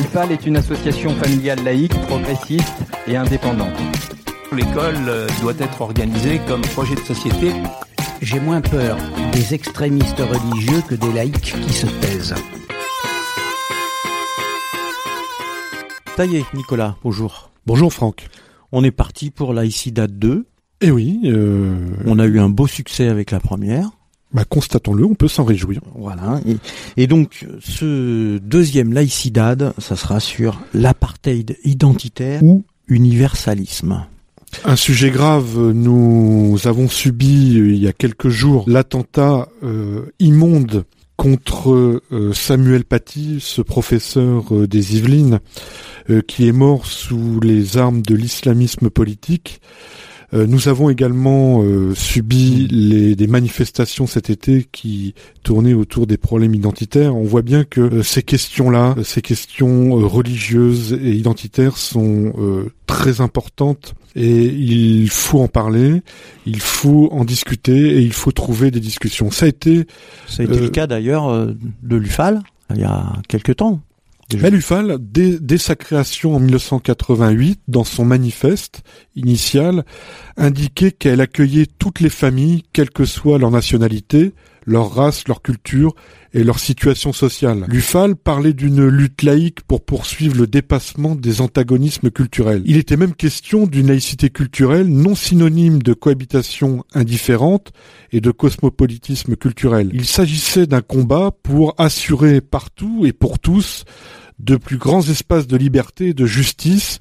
[0.00, 2.72] L'UFAL est une association familiale laïque, progressiste
[3.06, 3.78] et indépendante.
[4.50, 7.52] L'école euh, doit être organisée comme projet de société.
[8.22, 8.96] J'ai moins peur
[9.32, 12.34] des extrémistes religieux que des laïcs qui se taisent.
[16.16, 17.50] Ça y est, Nicolas, bonjour.
[17.66, 18.28] Bonjour Franck.
[18.72, 20.46] On est parti pour Laïcidad 2.
[20.80, 21.76] Eh oui, euh,
[22.06, 23.90] On a eu un beau succès avec la première.
[24.32, 25.80] Bah, constatons-le, on peut s'en réjouir.
[25.94, 26.40] Voilà.
[26.46, 26.56] Et,
[27.02, 34.06] et donc, ce deuxième Laïcidad, ça sera sur l'apartheid identitaire ou universalisme.
[34.64, 40.84] Un sujet grave, nous avons subi euh, il y a quelques jours l'attentat euh, immonde
[41.16, 45.40] contre euh, Samuel Paty, ce professeur euh, des Yvelines,
[46.26, 49.60] qui est mort sous les armes de l'islamisme politique.
[50.32, 56.16] Euh, nous avons également euh, subi les, des manifestations cet été qui tournaient autour des
[56.16, 57.16] problèmes identitaires.
[57.16, 62.32] On voit bien que euh, ces questions-là, ces questions religieuses et identitaires sont
[62.86, 66.02] très importantes et il faut en parler,
[66.46, 69.30] il faut en discuter et il faut trouver des discussions.
[69.30, 69.86] Ça a été
[70.26, 72.40] Ça a été Euh, le cas d'ailleurs de l'UFAL,
[72.74, 73.80] il y a quelques temps.
[74.30, 74.44] Déjà.
[74.44, 78.82] Mais l'UFAL, dès, dès sa création en 1988, dans son manifeste
[79.16, 79.84] initial,
[80.36, 84.32] indiquait qu'elle accueillait toutes les familles, quelle que soit leur nationalité,
[84.66, 85.94] leur race, leur culture
[86.32, 87.64] et leur situation sociale.
[87.68, 92.62] L'UFAL parlait d'une lutte laïque pour poursuivre le dépassement des antagonismes culturels.
[92.66, 97.72] Il était même question d'une laïcité culturelle non synonyme de cohabitation indifférente
[98.12, 99.90] et de cosmopolitisme culturel.
[99.92, 103.84] Il s'agissait d'un combat pour assurer partout et pour tous
[104.38, 106.98] de plus grands espaces de liberté de justice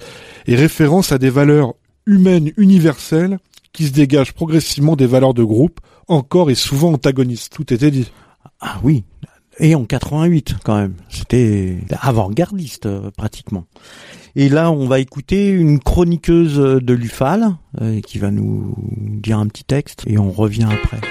[0.48, 3.38] et référence à des valeurs humaines universelles
[3.74, 7.54] qui se dégagent progressivement des valeurs de groupe, encore et souvent antagonistes.
[7.54, 8.12] Tout était dit.
[8.60, 9.04] Ah oui.
[9.60, 10.96] Et en 88 quand même.
[11.10, 13.66] C'était avant-gardiste euh, pratiquement.
[14.36, 19.48] Et là, on va écouter une chroniqueuse de l'UFAL euh, qui va nous dire un
[19.48, 21.02] petit texte et on revient après.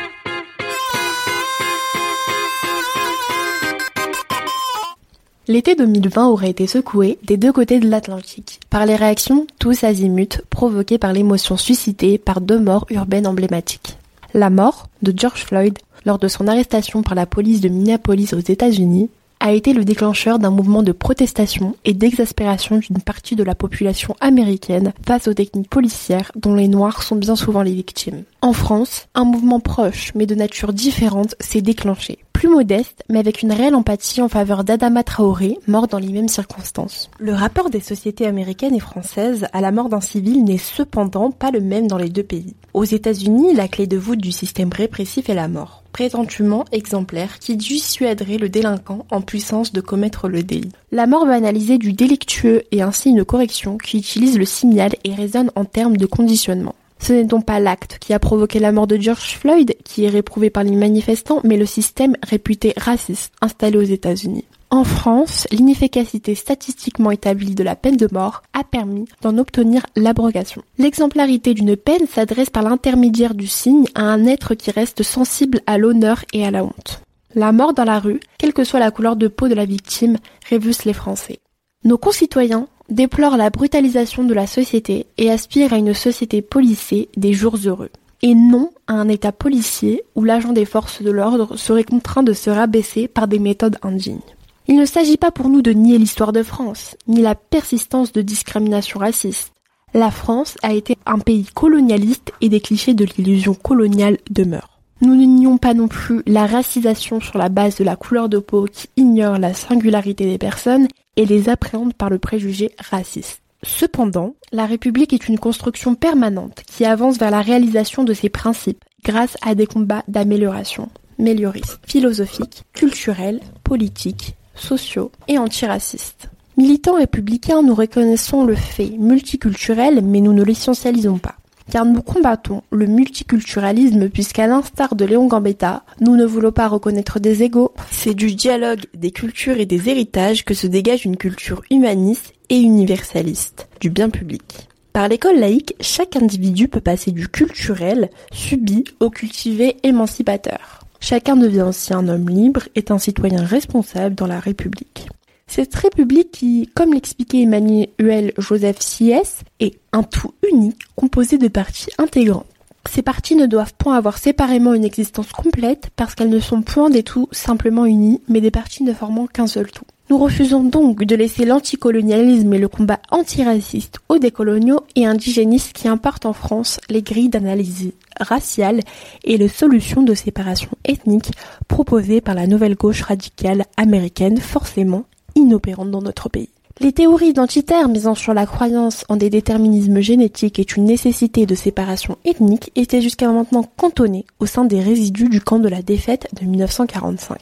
[5.50, 10.42] L'été 2020 aurait été secoué des deux côtés de l'Atlantique par les réactions tous azimuts
[10.50, 13.96] provoquées par l'émotion suscitée par deux morts urbaines emblématiques.
[14.34, 18.40] La mort de George Floyd lors de son arrestation par la police de Minneapolis aux
[18.40, 19.08] États-Unis
[19.40, 24.14] a été le déclencheur d'un mouvement de protestation et d'exaspération d'une partie de la population
[24.20, 28.24] américaine face aux techniques policières dont les Noirs sont bien souvent les victimes.
[28.42, 32.18] En France, un mouvement proche mais de nature différente s'est déclenché.
[32.32, 36.28] Plus modeste, mais avec une réelle empathie en faveur d'Adama Traoré, mort dans les mêmes
[36.28, 37.10] circonstances.
[37.18, 41.50] Le rapport des sociétés américaines et françaises à la mort d'un civil n'est cependant pas
[41.50, 42.54] le même dans les deux pays.
[42.74, 47.56] Aux États-Unis, la clé de voûte du système répressif est la mort, prétendument exemplaire qui
[47.56, 50.70] dissuaderait le délinquant en puissance de commettre le délit.
[50.92, 55.50] La mort banalisée du délictueux est ainsi une correction qui utilise le signal et raisonne
[55.56, 56.76] en termes de conditionnement.
[57.00, 60.08] Ce n'est donc pas l'acte qui a provoqué la mort de George Floyd qui est
[60.08, 64.44] réprouvé par les manifestants, mais le système réputé raciste installé aux États-Unis.
[64.70, 70.62] En France, l'inefficacité statistiquement établie de la peine de mort a permis d'en obtenir l'abrogation.
[70.76, 75.78] L'exemplarité d'une peine s'adresse par l'intermédiaire du signe à un être qui reste sensible à
[75.78, 77.00] l'honneur et à la honte.
[77.34, 80.18] La mort dans la rue, quelle que soit la couleur de peau de la victime,
[80.50, 81.38] révulse les Français.
[81.84, 87.32] Nos concitoyens déplorent la brutalisation de la société et aspirent à une société policée des
[87.32, 87.90] jours heureux.
[88.20, 92.32] Et non à un état policier où l'agent des forces de l'ordre serait contraint de
[92.34, 94.20] se rabaisser par des méthodes indignes.
[94.68, 98.20] Il ne s'agit pas pour nous de nier l'histoire de France, ni la persistance de
[98.20, 99.52] discrimination raciste.
[99.94, 104.78] La France a été un pays colonialiste et des clichés de l'illusion coloniale demeurent.
[105.00, 108.38] Nous ne nions pas non plus la racisation sur la base de la couleur de
[108.38, 110.86] peau qui ignore la singularité des personnes
[111.16, 113.40] et les appréhende par le préjugé raciste.
[113.62, 118.84] Cependant, la République est une construction permanente qui avance vers la réalisation de ses principes
[119.02, 126.30] grâce à des combats d'amélioration, mélioristes, philosophiques, culturels, politiques, sociaux et antiracistes.
[126.56, 131.36] Militants républicains, nous reconnaissons le fait multiculturel, mais nous ne l'essentialisons pas.
[131.70, 137.20] Car nous combattons le multiculturalisme puisqu'à l'instar de Léon Gambetta, nous ne voulons pas reconnaître
[137.20, 137.72] des égaux.
[137.90, 142.58] C'est du dialogue des cultures et des héritages que se dégage une culture humaniste et
[142.58, 144.68] universaliste, du bien public.
[144.92, 150.77] Par l'école laïque, chaque individu peut passer du culturel, subi, au cultivé émancipateur.
[151.00, 155.08] Chacun devient aussi un homme libre et un citoyen responsable dans la République.
[155.46, 161.90] Cette République qui, comme l'expliquait Emmanuel Joseph Siès, est un tout unique composé de parties
[161.96, 162.46] intégrantes
[162.88, 166.90] Ces parties ne doivent point avoir séparément une existence complète parce qu'elles ne sont point
[166.90, 169.84] des tout simplement unies, mais des parties ne formant qu'un seul tout.
[170.10, 175.86] Nous refusons donc de laisser l'anticolonialisme et le combat antiraciste aux décoloniaux et indigénistes qui
[175.86, 178.80] importent en France les grilles d'analyse raciale
[179.24, 181.32] et les solutions de séparation ethnique
[181.68, 185.04] proposées par la nouvelle gauche radicale américaine forcément
[185.34, 186.48] inopérante dans notre pays.
[186.80, 191.56] Les théories identitaires misant sur la croyance en des déterminismes génétiques et une nécessité de
[191.56, 196.28] séparation ethnique étaient jusqu'à maintenant cantonnées au sein des résidus du camp de la défaite
[196.40, 197.38] de 1945.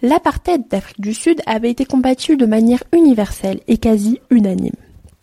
[0.00, 4.76] L'apartheid d'Afrique du Sud avait été combattu de manière universelle et quasi unanime.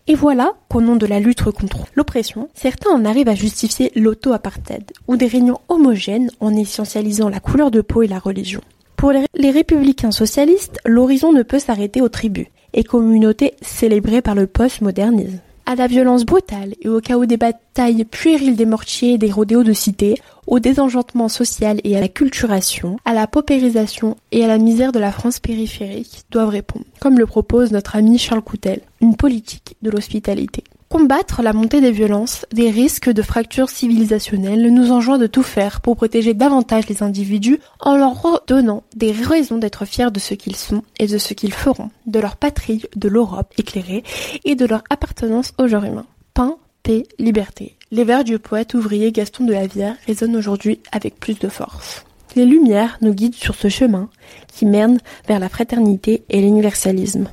[0.05, 4.91] Et voilà qu'au nom de la lutte contre l'oppression, certains en arrivent à justifier l'auto-apartheid,
[5.07, 8.61] ou des réunions homogènes en essentialisant la couleur de peau et la religion.
[8.95, 12.45] Pour les républicains socialistes, l'horizon ne peut s'arrêter aux tribus
[12.75, 18.05] et communautés célébrées par le post-modernisme à la violence brutale et au chaos des batailles
[18.05, 20.15] puériles des mortiers et des rodéos de cité,
[20.47, 24.99] au désenchantement social et à la culturation, à la paupérisation et à la misère de
[24.99, 29.89] la France périphérique doivent répondre, comme le propose notre ami Charles Coutel, une politique de
[29.89, 30.63] l'hospitalité.
[30.89, 35.81] Combattre la montée des violences, des risques de fractures civilisationnelles nous enjoint de tout faire
[35.81, 40.55] pour protéger davantage les individus en leur redonnant des raisons d'être fiers de ce qu'ils
[40.55, 44.03] sont et de ce qu'ils feront, de leur patrie, de l'Europe éclairée
[44.45, 46.05] et de leur appartenance au genre humain.
[46.35, 47.75] Pain, paix, liberté.
[47.91, 52.05] Les vers du poète ouvrier Gaston de Lavière résonnent aujourd'hui avec plus de force.
[52.35, 54.09] Les lumières nous guident sur ce chemin
[54.53, 57.29] qui mène vers la fraternité et l'universalisme.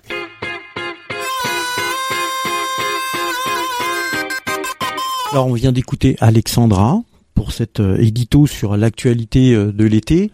[5.33, 7.01] Alors on vient d'écouter Alexandra
[7.35, 10.31] pour cet euh, édito sur l'actualité euh, de l'été,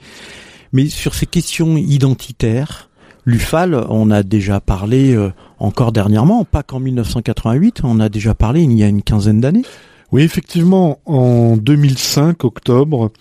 [0.72, 2.90] mais sur ces questions identitaires,
[3.24, 5.30] l'UFAL, on a déjà parlé euh,
[5.60, 9.62] encore dernièrement, pas qu'en 1988, on a déjà parlé il y a une quinzaine d'années.
[10.10, 13.12] Oui, effectivement, en 2005, octobre,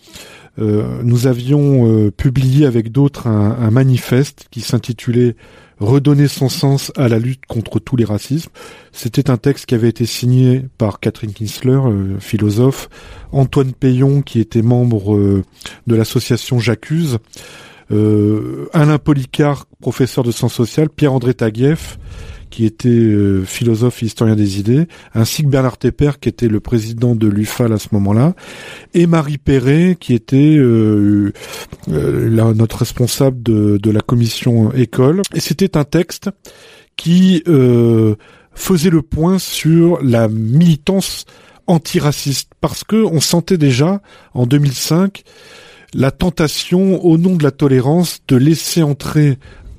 [0.58, 5.36] nous avions publié avec d'autres un manifeste qui s'intitulait
[5.80, 8.50] redonner son sens à la lutte contre tous les racismes.
[8.92, 12.90] C'était un texte qui avait été signé par Catherine Kinsler, euh, philosophe,
[13.32, 15.44] Antoine Payon, qui était membre euh,
[15.86, 17.20] de l'association J'accuse,
[17.92, 22.00] euh, Alain Policard, professeur de sciences sociales, Pierre-André Taguieff,
[22.50, 26.60] qui était euh, philosophe et historien des idées, ainsi que Bernard Tepper, qui était le
[26.60, 28.36] président de l'UFAL à ce moment-là,
[28.94, 31.34] et Marie Perret, qui était euh,
[31.90, 35.22] euh, notre responsable de, de, la commission école.
[35.34, 36.30] Et c'était un texte
[36.96, 37.44] qui
[38.54, 41.26] faisait le point sur la militance
[41.68, 44.02] antiraciste, parce que on sentait déjà
[44.34, 45.24] en 2005
[45.94, 49.38] la tentation, au nom de la tolérance, de laisser entrer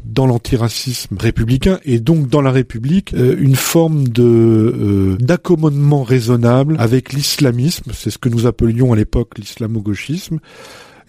[0.08, 6.76] dans l'antiracisme républicain et donc dans la République euh, une forme de euh, d'accommodement raisonnable
[6.78, 10.38] avec l'islamisme, c'est ce que nous appelions à l'époque l'islamo-gauchisme,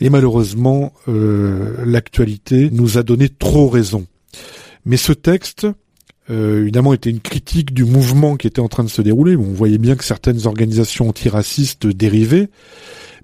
[0.01, 4.05] et malheureusement euh, l'actualité nous a donné trop raison.
[4.85, 5.67] Mais ce texte,
[6.29, 9.35] évidemment, était une critique du mouvement qui était en train de se dérouler.
[9.35, 12.49] on voyait bien que certaines organisations antiracistes dérivaient,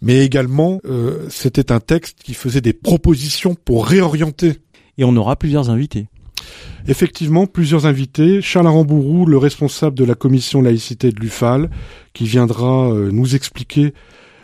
[0.02, 0.82] mais également
[1.30, 4.60] c'était un texte qui faisait des propositions pour réorienter
[4.98, 6.08] et on aura plusieurs invités.
[6.88, 8.42] Effectivement, plusieurs invités.
[8.42, 11.70] Charles Arambourou, le responsable de la commission laïcité de l'UFAL,
[12.14, 13.94] qui viendra euh, nous expliquer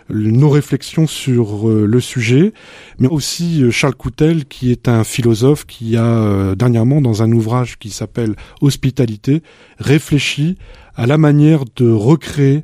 [0.10, 2.52] nos réflexions sur euh, le sujet,
[3.00, 7.78] mais aussi euh, Charles Coutel, qui est un philosophe qui a dernièrement, dans un ouvrage
[7.78, 9.44] qui s'appelle Hospitalité,
[9.78, 10.58] réfléchi
[10.96, 12.64] à la manière de recréer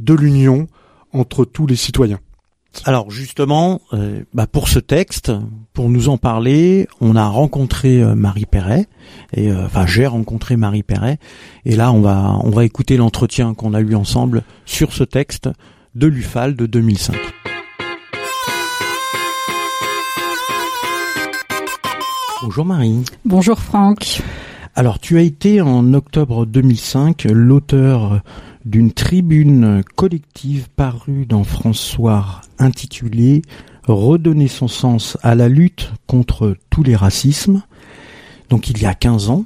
[0.00, 0.66] de l'union
[1.12, 2.18] entre tous les citoyens.
[2.84, 5.30] Alors justement, euh, bah pour ce texte,
[5.72, 8.86] pour nous en parler, on a rencontré euh, Marie Perret,
[9.32, 11.18] et euh, enfin j'ai rencontré Marie Perret,
[11.64, 15.48] et là on va on va écouter l'entretien qu'on a eu ensemble sur ce texte
[15.94, 17.14] de l'UFAL de 2005.
[22.42, 23.04] Bonjour Marie.
[23.24, 24.22] Bonjour Franck.
[24.74, 28.22] Alors tu as été en octobre 2005 l'auteur
[28.64, 33.42] d'une tribune collective parue dans François intitulée
[33.84, 37.62] Redonner son sens à la lutte contre tous les racismes,
[38.48, 39.44] donc il y a 15 ans,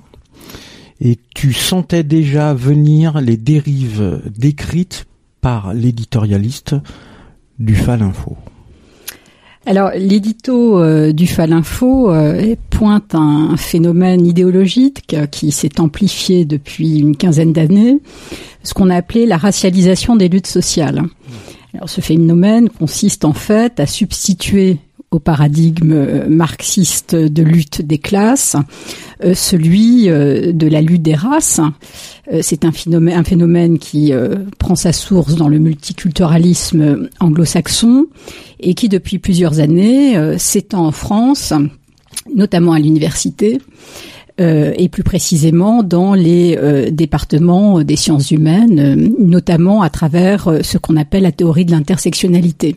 [1.01, 5.07] et tu sentais déjà venir les dérives décrites
[5.41, 6.77] par l'éditorialiste
[7.59, 8.37] du Fal Info.
[9.69, 17.17] Alors, l'édito euh, du Falinfo euh, pointe un phénomène idéologique qui s'est amplifié depuis une
[17.17, 17.99] quinzaine d'années,
[18.63, 21.03] ce qu'on a appelé la racialisation des luttes sociales.
[21.75, 24.79] Alors, ce phénomène consiste en fait à substituer
[25.11, 28.57] au paradigme marxiste de lutte des classes,
[29.35, 31.61] celui de la lutte des races.
[32.43, 34.13] C'est un phénomène, un phénomène qui
[34.59, 38.07] prend sa source dans le multiculturalisme anglo-saxon
[38.61, 41.53] et qui depuis plusieurs années s'étend en France,
[42.35, 43.61] notamment à l'université.
[44.39, 50.59] Euh, et plus précisément dans les euh, départements des sciences humaines, euh, notamment à travers
[50.61, 52.77] ce qu'on appelle la théorie de l'intersectionnalité.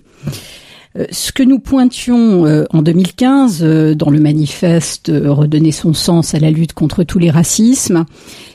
[1.12, 3.64] Ce que nous pointions en 2015
[3.96, 8.06] dans le manifeste Redonner son sens à la lutte contre tous les racismes,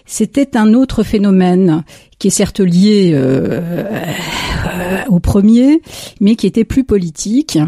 [0.04, 1.84] c'était un autre phénomène
[2.18, 3.16] qui est certes lié
[5.08, 5.80] au premier,
[6.20, 7.58] mais qui était plus politique,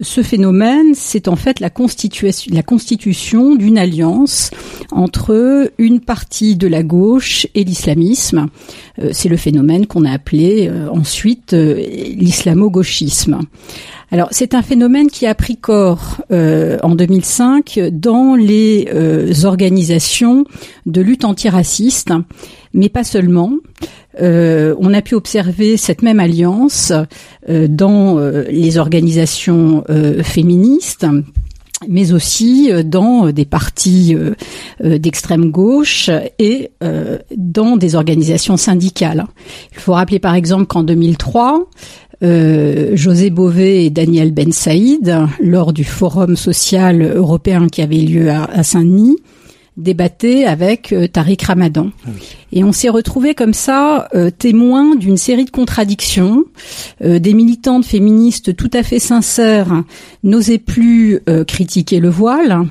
[0.00, 4.50] ce phénomène, c'est en fait la, constitution d'une alliance
[4.90, 8.48] entre une partie de la gauche et l'islamisme.
[8.98, 13.40] Euh, c'est le phénomène qu'on a appelé euh, ensuite euh, l'islamo-gauchisme.
[14.12, 18.86] Alors c'est un phénomène qui a pris corps en 2005 dans les
[19.44, 20.44] organisations
[20.86, 22.12] de lutte antiraciste,
[22.72, 23.54] mais pas seulement.
[24.20, 26.92] Euh, on a pu observer cette même alliance
[27.48, 29.84] euh, dans euh, les organisations
[30.22, 31.06] féministes
[31.88, 34.16] mais aussi dans des partis
[34.82, 36.70] d'extrême gauche et
[37.36, 39.26] dans des organisations syndicales.
[39.72, 41.68] Il faut rappeler par exemple qu'en 2003,
[42.22, 48.62] José Bové et Daniel Ben Saïd, lors du Forum social européen qui avait lieu à
[48.62, 49.16] Saint-Denis,
[49.76, 51.90] débattait avec Tariq Ramadan.
[52.06, 52.10] Ah
[52.52, 56.44] Et on s'est retrouvé comme ça euh, témoin d'une série de contradictions.
[57.02, 59.82] Euh, des militantes féministes tout à fait sincères
[60.22, 62.66] n'osaient plus critiquer le voile,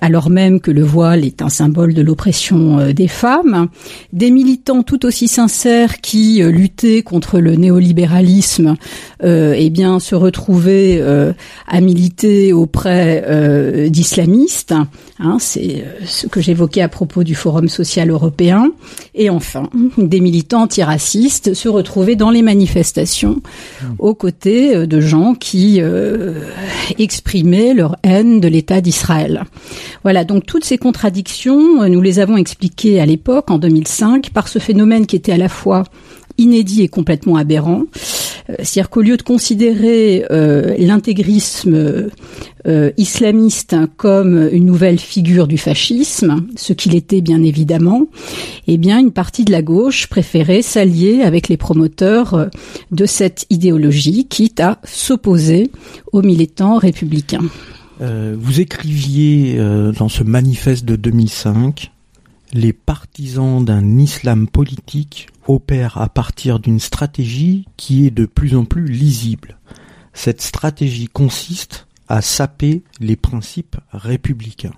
[0.00, 3.68] alors même que le voile est un symbole de l'oppression des femmes.
[4.12, 8.76] Des militants tout aussi sincères qui luttaient contre le néolibéralisme,
[9.22, 11.02] eh bien se retrouvaient
[11.66, 14.74] à militer auprès d'islamistes.
[15.18, 18.63] Hein, c'est ce que j'évoquais à propos du Forum social européen.
[19.14, 23.40] Et enfin, des militants antiracistes se retrouvaient dans les manifestations
[23.98, 26.40] aux côtés euh, de gens qui euh,
[26.98, 29.44] exprimaient leur haine de l'État d'Israël.
[30.02, 34.48] Voilà, donc toutes ces contradictions, euh, nous les avons expliquées à l'époque, en 2005, par
[34.48, 35.84] ce phénomène qui était à la fois
[36.38, 37.84] inédit et complètement aberrant.
[38.46, 42.10] C'est-à-dire qu'au lieu de considérer euh, l'intégrisme
[42.66, 48.06] euh, islamiste comme une nouvelle figure du fascisme, ce qu'il était bien évidemment,
[48.66, 52.48] eh bien une partie de la gauche préférait s'allier avec les promoteurs
[52.90, 55.70] de cette idéologie, quitte à s'opposer
[56.12, 57.44] aux militants républicains.
[58.00, 59.58] vous écriviez
[59.98, 61.90] dans ce manifeste de 2005
[62.54, 68.64] les partisans d'un islam politique opèrent à partir d'une stratégie qui est de plus en
[68.64, 69.58] plus lisible.
[70.12, 74.74] Cette stratégie consiste à saper les principes républicains.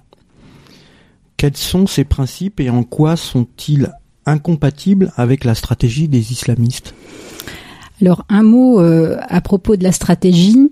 [1.36, 3.92] Quels sont ces principes et en quoi sont-ils
[4.24, 6.94] incompatibles avec la stratégie des islamistes?
[8.00, 10.70] Alors un mot euh, à propos de la stratégie.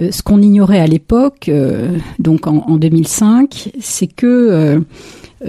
[0.00, 4.82] Euh, ce qu'on ignorait à l'époque, euh, donc en, en, 2005, c'est que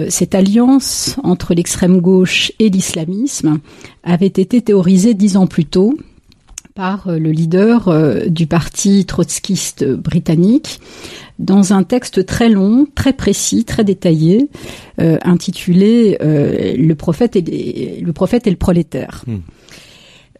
[0.08, 3.60] cette alliance entre l'extrême gauche et l'islamisme
[4.02, 5.96] avait été théorisée dix ans plus tôt
[6.74, 10.80] par le leader du parti trotskiste britannique
[11.38, 14.48] dans un texte très long, très précis, très détaillé,
[14.98, 19.24] intitulé Le prophète et le prophète et le prolétaire.
[19.26, 19.38] Hmm.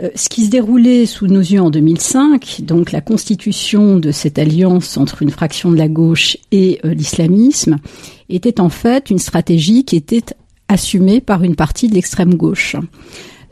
[0.02, 4.40] Euh, ce qui se déroulait sous nos yeux en 2005, donc la constitution de cette
[4.40, 7.78] alliance entre une fraction de la gauche et euh, l'islamisme,
[8.28, 10.24] était en fait une stratégie qui était
[10.66, 12.74] assumée par une partie de l'extrême gauche.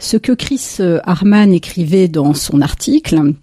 [0.00, 3.34] Ce que Chris euh, Harman écrivait dans son article,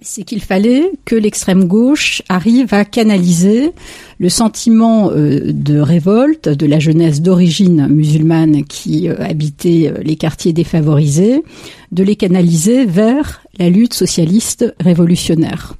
[0.00, 3.72] c'est qu'il fallait que l'extrême gauche arrive à canaliser
[4.18, 10.14] le sentiment euh, de révolte de la jeunesse d'origine musulmane qui euh, habitait euh, les
[10.14, 11.42] quartiers défavorisés,
[11.90, 15.76] de les canaliser vers la lutte socialiste révolutionnaire.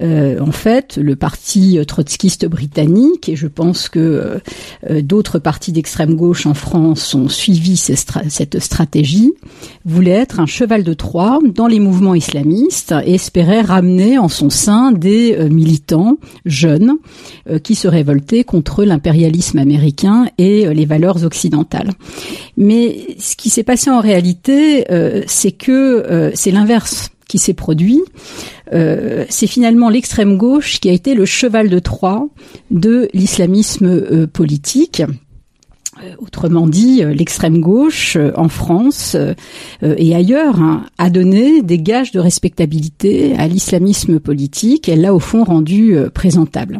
[0.00, 4.40] Euh, en fait, le parti trotskiste britannique, et je pense que
[4.88, 9.32] euh, d'autres partis d'extrême gauche en France ont suivi cette stratégie,
[9.84, 14.50] voulait être un cheval de Troie dans les mouvements islamistes et espérait ramener en son
[14.50, 16.94] sein des euh, militants jeunes
[17.62, 21.92] qui se révoltaient contre l'impérialisme américain et les valeurs occidentales.
[22.56, 24.84] Mais ce qui s'est passé en réalité,
[25.26, 28.00] c'est que c'est l'inverse qui s'est produit,
[28.72, 32.26] euh, c'est finalement l'extrême gauche qui a été le cheval de Troie
[32.70, 35.02] de l'islamisme euh, politique.
[36.02, 39.16] Euh, autrement dit, l'extrême gauche en France
[39.82, 44.88] et ailleurs hein, a donné des gages de respectabilité à l'islamisme politique.
[44.88, 46.78] Elle l'a au fond rendu présentable.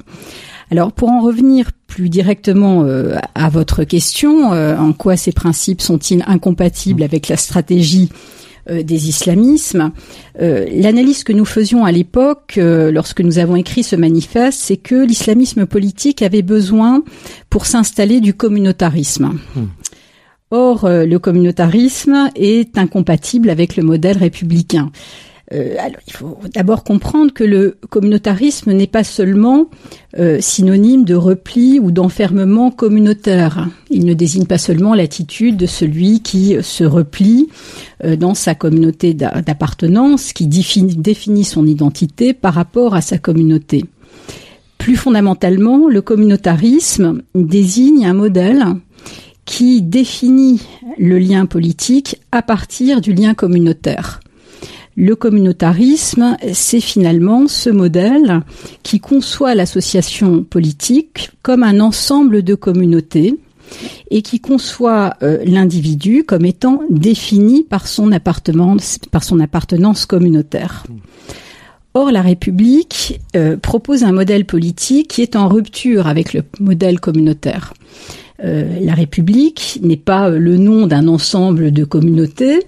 [0.70, 2.86] Alors pour en revenir plus directement
[3.34, 8.10] à votre question, en quoi ces principes sont-ils incompatibles avec la stratégie
[8.82, 9.92] des islamismes.
[10.40, 14.76] Euh, l'analyse que nous faisions à l'époque, euh, lorsque nous avons écrit ce manifeste, c'est
[14.76, 17.02] que l'islamisme politique avait besoin,
[17.50, 19.38] pour s'installer, du communautarisme.
[19.54, 19.66] Hmm.
[20.50, 24.90] Or, le communautarisme est incompatible avec le modèle républicain.
[25.52, 29.70] Euh, alors, il faut d'abord comprendre que le communautarisme n'est pas seulement
[30.18, 33.68] euh, synonyme de repli ou d'enfermement communautaire.
[33.90, 37.48] Il ne désigne pas seulement l'attitude de celui qui se replie
[38.04, 43.86] euh, dans sa communauté d'appartenance, qui définit, définit son identité par rapport à sa communauté.
[44.76, 48.64] Plus fondamentalement, le communautarisme désigne un modèle
[49.44, 50.60] qui définit
[50.98, 54.20] le lien politique à partir du lien communautaire.
[55.00, 58.40] Le communautarisme, c'est finalement ce modèle
[58.82, 63.38] qui conçoit l'association politique comme un ensemble de communautés
[64.10, 68.10] et qui conçoit euh, l'individu comme étant défini par son
[69.12, 70.84] par son appartenance communautaire.
[71.94, 76.98] Or, la République euh, propose un modèle politique qui est en rupture avec le modèle
[76.98, 77.72] communautaire.
[78.44, 82.60] Euh, la République n'est pas le nom d'un ensemble de communautés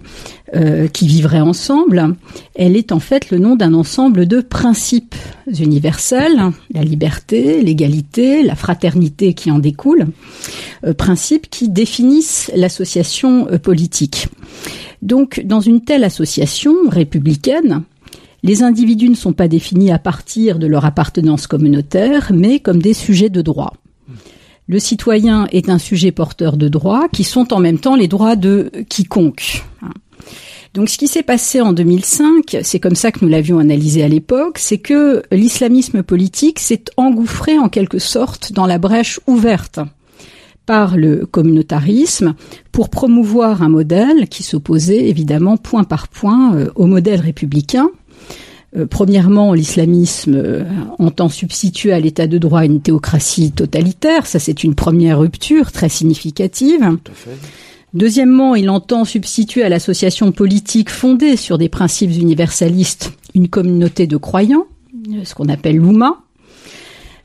[0.57, 2.17] euh, qui vivraient ensemble,
[2.57, 5.15] elle est en fait le nom d'un ensemble de principes
[5.47, 6.41] universels,
[6.75, 10.09] la liberté, l'égalité, la fraternité qui en découle,
[10.85, 14.27] euh, principes qui définissent l'association politique.
[15.03, 17.83] Donc, dans une telle association républicaine,
[18.43, 22.95] les individus ne sont pas définis à partir de leur appartenance communautaire, mais comme des
[22.95, 23.75] sujets de droit
[24.71, 28.37] le citoyen est un sujet porteur de droits qui sont en même temps les droits
[28.37, 29.65] de quiconque.
[30.75, 34.09] Donc ce qui s'est passé en 2005, c'est comme ça que nous l'avions analysé à
[34.09, 39.81] l'époque, c'est que l'islamisme politique s'est engouffré en quelque sorte dans la brèche ouverte
[40.67, 42.37] par le communautarisme
[42.71, 47.89] pour promouvoir un modèle qui s'opposait évidemment point par point euh, au modèle républicain
[48.77, 50.65] euh, premièrement, l'islamisme euh,
[50.99, 54.27] entend substituer à l'état de droit une théocratie totalitaire.
[54.27, 56.99] Ça, c'est une première rupture très significative.
[57.94, 64.16] Deuxièmement, il entend substituer à l'association politique fondée sur des principes universalistes une communauté de
[64.16, 64.66] croyants,
[65.25, 66.23] ce qu'on appelle l'Ouma.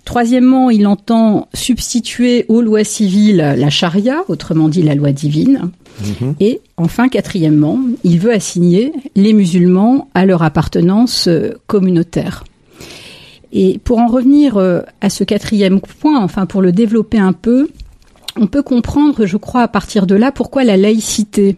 [0.06, 5.72] Troisièmement, il entend substituer aux lois civiles la charia, autrement dit la loi divine.
[6.02, 6.36] Mhm.
[6.40, 12.44] Et enfin, quatrièmement, il veut assigner les musulmans à leur appartenance euh, communautaire.
[13.52, 17.70] Et pour en revenir euh, à ce quatrième point, enfin pour le développer un peu,
[18.38, 21.58] on peut comprendre, je crois, à partir de là, pourquoi la laïcité,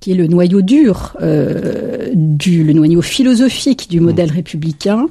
[0.00, 5.08] qui est le noyau dur, euh, du, le noyau philosophique du modèle républicain,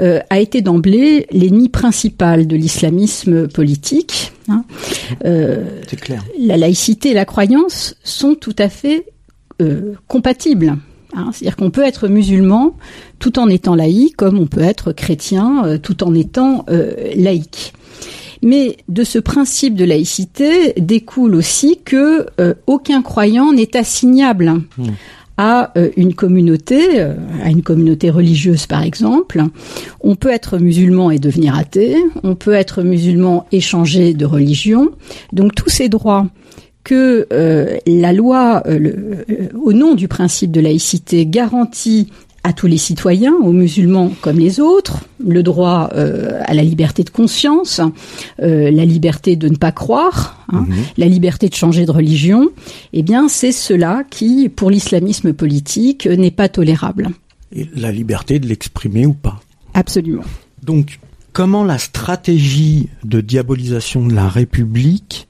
[0.00, 4.32] euh, a été d'emblée l'ennemi principal de l'islamisme politique.
[4.48, 4.64] Hein.
[5.24, 6.24] Euh, C'est clair.
[6.38, 9.06] La laïcité et la croyance sont tout à fait
[10.06, 10.76] compatibles.
[11.14, 11.30] Hein.
[11.32, 12.76] C'est-à-dire qu'on peut être musulman
[13.18, 16.64] tout en étant laïque, comme on peut être chrétien tout en étant
[17.16, 17.72] laïque.
[18.42, 22.26] Mais de ce principe de laïcité découle aussi que
[22.66, 24.60] aucun croyant n'est assignable.
[24.76, 24.88] Mmh
[25.38, 29.42] à euh, une communauté, euh, à une communauté religieuse par exemple.
[30.00, 34.90] On peut être musulman et devenir athée, on peut être musulman et changer de religion.
[35.32, 36.26] Donc tous ces droits
[36.82, 38.62] que euh, la loi,
[39.54, 42.10] au nom du principe de laïcité, garantit
[42.48, 47.04] à tous les citoyens, aux musulmans comme les autres, le droit euh, à la liberté
[47.04, 47.78] de conscience,
[48.40, 50.76] euh, la liberté de ne pas croire, hein, mhm.
[50.96, 52.48] la liberté de changer de religion,
[52.94, 57.10] eh bien c'est cela qui, pour l'islamisme politique, n'est pas tolérable.
[57.52, 59.40] Et la liberté de l'exprimer ou pas.
[59.74, 60.24] Absolument.
[60.62, 61.00] Donc,
[61.34, 65.28] comment la stratégie de diabolisation de la République,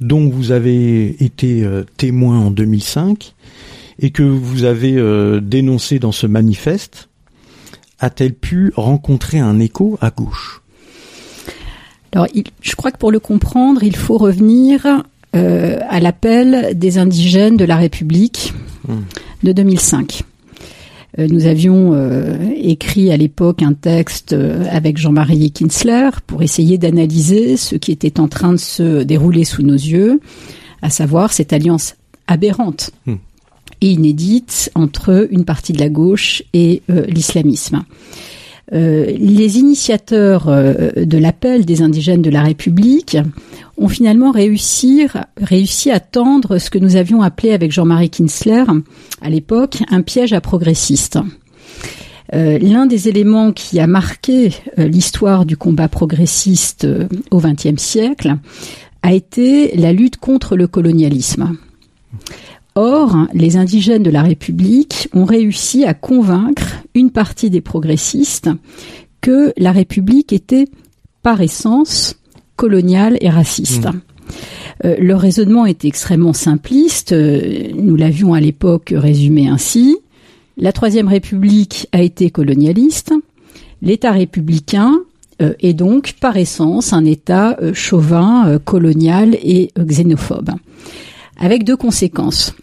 [0.00, 3.34] dont vous avez été euh, témoin en 2005,
[4.00, 7.08] et que vous avez euh, dénoncé dans ce manifeste
[7.98, 10.62] a-t-elle pu rencontrer un écho à gauche?
[12.12, 12.26] Alors,
[12.62, 15.04] je crois que pour le comprendre, il faut revenir
[15.36, 18.54] euh, à l'appel des indigènes de la République
[18.88, 19.02] hmm.
[19.42, 20.22] de 2005.
[21.18, 21.94] Euh, nous avions
[22.56, 24.34] écrit à l'époque un texte
[24.70, 29.62] avec Jean-Marie Kinsler pour essayer d'analyser ce qui était en train de se dérouler sous
[29.62, 30.20] nos yeux,
[30.80, 33.16] à savoir cette alliance aberrante hmm
[33.80, 37.84] et inédite entre une partie de la gauche et euh, l'islamisme.
[38.72, 43.16] les initiateurs de l'appel des indigènes de la République
[43.76, 45.08] ont finalement réussi,
[45.90, 48.64] à tendre ce que nous avions appelé avec Jean-Marie Kinsler
[49.22, 51.18] à l'époque un piège à progressistes.
[52.32, 57.80] Euh, l'un des éléments qui a marqué euh, l'histoire du combat progressiste euh, au XXe
[57.82, 58.36] siècle
[59.02, 61.56] a été la lutte contre le colonialisme.
[62.74, 68.50] Or, les indigènes de la République ont réussi à convaincre une partie des progressistes
[69.20, 70.66] que la République était
[71.22, 72.16] par essence
[72.56, 73.86] coloniale et raciste.
[73.86, 74.88] Mmh.
[74.98, 77.12] leur raisonnement était extrêmement simpliste.
[77.12, 79.98] nous l'avions à l'époque résumé ainsi.
[80.56, 83.14] La Troisième République a été colonialiste.
[83.82, 85.00] L'État républicain
[85.40, 90.50] euh, est donc par essence un État euh, chauvin, euh, colonial et xénophobe.
[91.40, 92.54] Avec deux conséquences.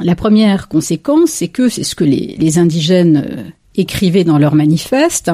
[0.00, 5.30] La première conséquence, c'est que c'est ce que les, indigènes écrivaient dans leur manifeste,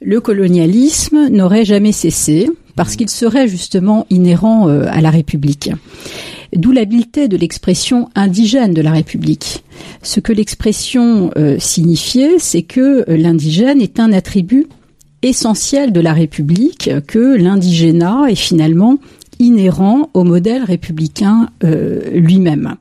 [0.00, 5.70] le colonialisme n'aurait jamais cessé parce qu'il serait justement inhérent à la République.
[6.54, 9.64] D'où l'habileté de l'expression indigène de la République.
[10.02, 14.66] Ce que l'expression euh, signifiait, c'est que euh, l'indigène est un attribut
[15.22, 18.98] essentiel de la République, que l'indigénat est finalement
[19.38, 22.76] inhérent au modèle républicain euh, lui-même.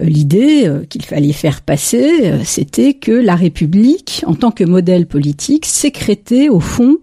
[0.00, 6.48] L'idée qu'il fallait faire passer, c'était que la République, en tant que modèle politique, sécrétait
[6.48, 6.98] au fond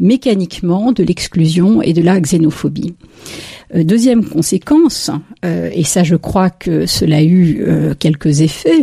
[0.00, 2.94] mécaniquement de l'exclusion et de la xénophobie.
[3.74, 5.10] Euh, deuxième conséquence,
[5.44, 8.82] euh, et ça je crois que cela a eu euh, quelques effets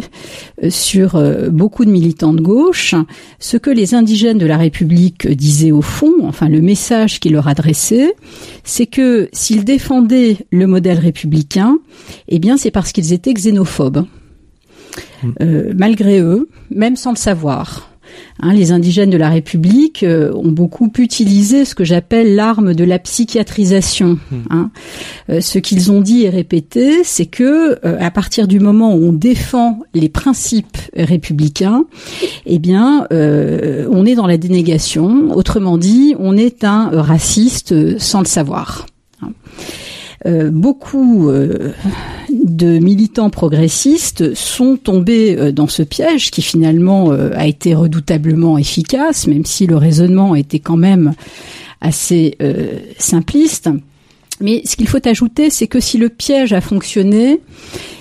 [0.70, 1.22] sur
[1.52, 2.96] beaucoup de militants de gauche,
[3.40, 7.48] ce que les indigènes de la République disaient au fond, enfin le message qu'ils leur
[7.48, 8.14] adressaient,
[8.64, 11.78] c'est que s'ils défendaient le modèle républicain,
[12.28, 14.06] eh bien c'est parce qu'ils étaient xénophobes.
[15.24, 15.74] Mmh.
[15.76, 17.97] malgré eux, même sans le savoir.
[18.40, 22.84] Hein, les indigènes de la République euh, ont beaucoup utilisé ce que j'appelle l'arme de
[22.84, 24.20] la psychiatrisation.
[24.32, 24.36] Hmm.
[24.50, 24.72] Hein.
[25.30, 29.06] Euh, ce qu'ils ont dit et répété, c'est que euh, à partir du moment où
[29.06, 31.86] on défend les principes républicains,
[32.46, 35.32] eh bien, on est dans la dénégation.
[35.36, 38.86] Autrement dit, on est un raciste sans le savoir.
[39.22, 39.32] Hein.
[40.26, 41.74] Euh, beaucoup euh,
[42.30, 49.28] de militants progressistes sont tombés euh, dans ce piège qui finalement a été redoutablement efficace,
[49.28, 51.14] même si le raisonnement était quand même
[51.82, 52.38] assez
[52.98, 53.70] simpliste.
[54.40, 57.42] Mais ce qu'il faut ajouter, c'est que si le piège a fonctionné,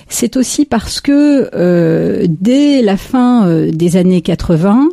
[0.09, 4.89] c'est aussi parce que euh, dès la fin euh, des années 80,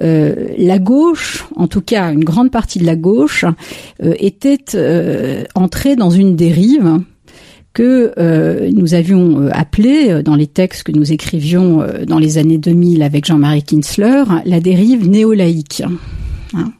[0.00, 3.44] euh, la gauche, en tout cas une grande partie de la gauche,
[4.02, 4.58] était
[5.54, 7.00] entrée dans une dérive
[7.72, 8.12] que
[8.70, 13.62] nous avions appelée dans les textes que nous écrivions dans les années 2000 avec Jean-Marie
[13.62, 15.82] Kinsler la dérive néolaïque.
[16.54, 16.72] Hein.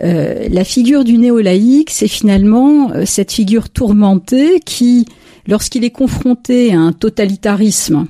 [0.00, 5.06] La figure du néolaïque, c'est finalement cette figure tourmentée qui
[5.46, 8.06] lorsqu'il est confronté à un totalitarisme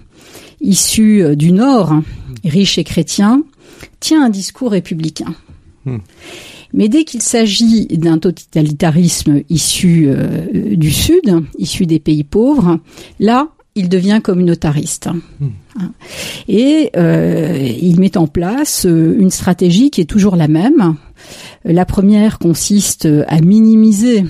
[0.60, 2.00] issu euh, du Nord,
[2.44, 3.42] riche et chrétien,
[4.00, 5.34] tient un discours républicain.
[5.84, 5.98] Hmm.
[6.72, 12.78] Mais dès qu'il s'agit d'un totalitarisme issu euh, du Sud, issu des pays pauvres,
[13.20, 15.08] là, il devient communautariste.
[15.40, 15.48] Hmm.
[15.80, 15.92] Hein.
[16.48, 20.96] Et euh, il met en place une stratégie qui est toujours la même.
[21.64, 24.24] La première consiste à minimiser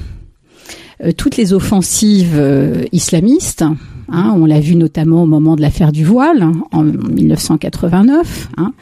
[1.04, 3.64] euh, toutes les offensives euh, islamistes.
[4.08, 8.48] Hein, on l'a vu notamment au moment de l'affaire du voile en 1989.
[8.56, 8.74] Hein.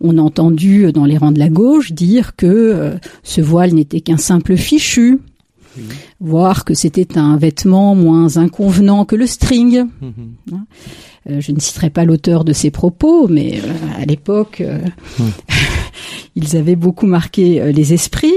[0.00, 4.00] On a entendu dans les rangs de la gauche dire que euh, ce voile n'était
[4.00, 5.20] qu'un simple fichu,
[6.18, 9.84] voire que c'était un vêtement moins inconvenant que le string.
[10.02, 10.54] Mm-hmm.
[10.54, 10.66] Hein.
[11.40, 13.60] je ne citerai pas l'auteur de ces propos, mais
[14.00, 14.62] à l'époque.
[16.36, 18.34] ils avaient beaucoup marqué les esprits.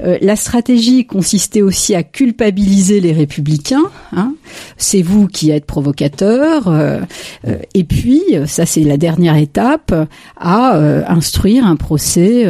[0.00, 3.90] Euh, la stratégie consistait aussi à culpabiliser les républicains.
[4.12, 4.34] Hein.
[4.76, 6.68] C'est vous qui êtes provocateur.
[6.68, 7.00] Euh,
[7.46, 9.94] euh, et puis, ça c'est la dernière étape,
[10.36, 10.76] à
[11.08, 12.46] instruire un procès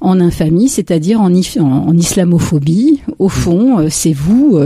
[0.00, 3.00] en infamie, c'est-à-dire en, en, islamophobie.
[3.18, 4.58] Au fond, c'est vous,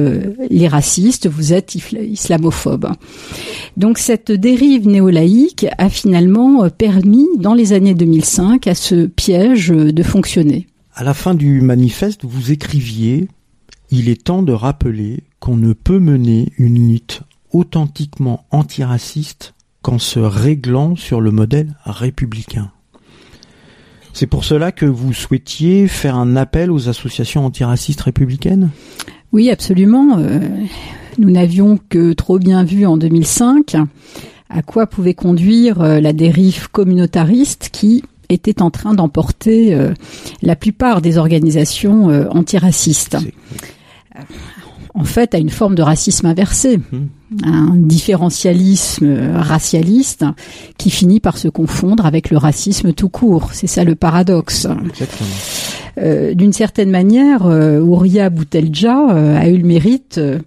[0.50, 2.90] les racistes, vous êtes islamophobes.
[3.76, 10.02] Donc cette dérive néolaïque a finalement permis, dans les années 2005, à ce piège de
[10.02, 10.66] fonctionner.
[10.94, 13.29] À la fin du manifeste, vous écriviez
[13.90, 17.22] Il est temps de rappeler qu'on ne peut mener une lutte
[17.53, 22.70] authentiquement antiraciste qu'en se réglant sur le modèle républicain.
[24.12, 28.70] C'est pour cela que vous souhaitiez faire un appel aux associations antiracistes républicaines?
[29.33, 30.18] Oui, absolument.
[30.18, 30.40] Euh,
[31.18, 33.76] nous n'avions que trop bien vu en 2005
[34.50, 39.76] à quoi pouvait conduire euh, la dérive communautariste qui était en train d'emporter
[40.42, 43.16] la plupart des organisations antiracistes
[44.94, 47.06] en fait à une forme de racisme inversé, hmm.
[47.44, 50.24] un différentialisme racialiste
[50.78, 53.50] qui finit par se confondre avec le racisme tout court.
[53.52, 54.66] C'est ça le paradoxe.
[55.98, 60.38] Euh, D'une certaine manière, euh, Ouria Boutelja euh, a eu le mérite euh,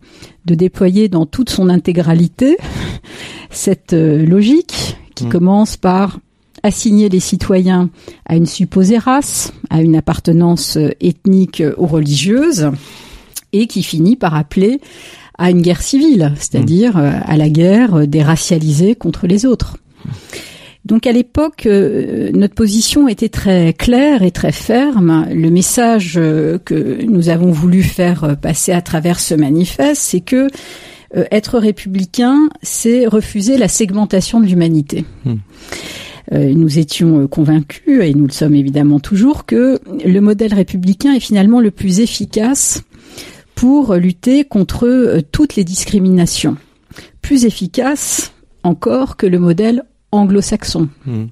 [0.46, 2.58] de déployer dans toute son intégralité
[3.50, 5.30] cette logique qui hmm.
[5.30, 6.20] commence par
[6.64, 7.90] assigner les citoyens
[8.26, 12.72] à une supposée race, à une appartenance ethnique ou religieuse,
[13.54, 14.80] et qui finit par appeler
[15.38, 19.78] à une guerre civile, c'est-à-dire euh, à la guerre des racialisés contre les autres.
[20.86, 25.28] Donc à l'époque, euh, notre position était très claire et très ferme.
[25.34, 30.48] Le message euh, que nous avons voulu faire passer à travers ce manifeste, c'est que
[31.30, 35.06] être républicain, c'est refuser la segmentation de l'humanité.
[35.26, 35.36] Hmm.
[36.32, 41.60] Nous étions convaincus, et nous le sommes évidemment toujours, que le modèle républicain est finalement
[41.60, 42.84] le plus efficace
[43.56, 46.58] pour lutter contre euh, toutes les discriminations.
[47.22, 48.34] Plus efficace
[48.64, 51.26] encore que le modèle anglo-saxon, hmm.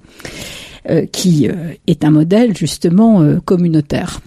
[0.90, 4.20] euh, qui euh, est un modèle justement communautaire.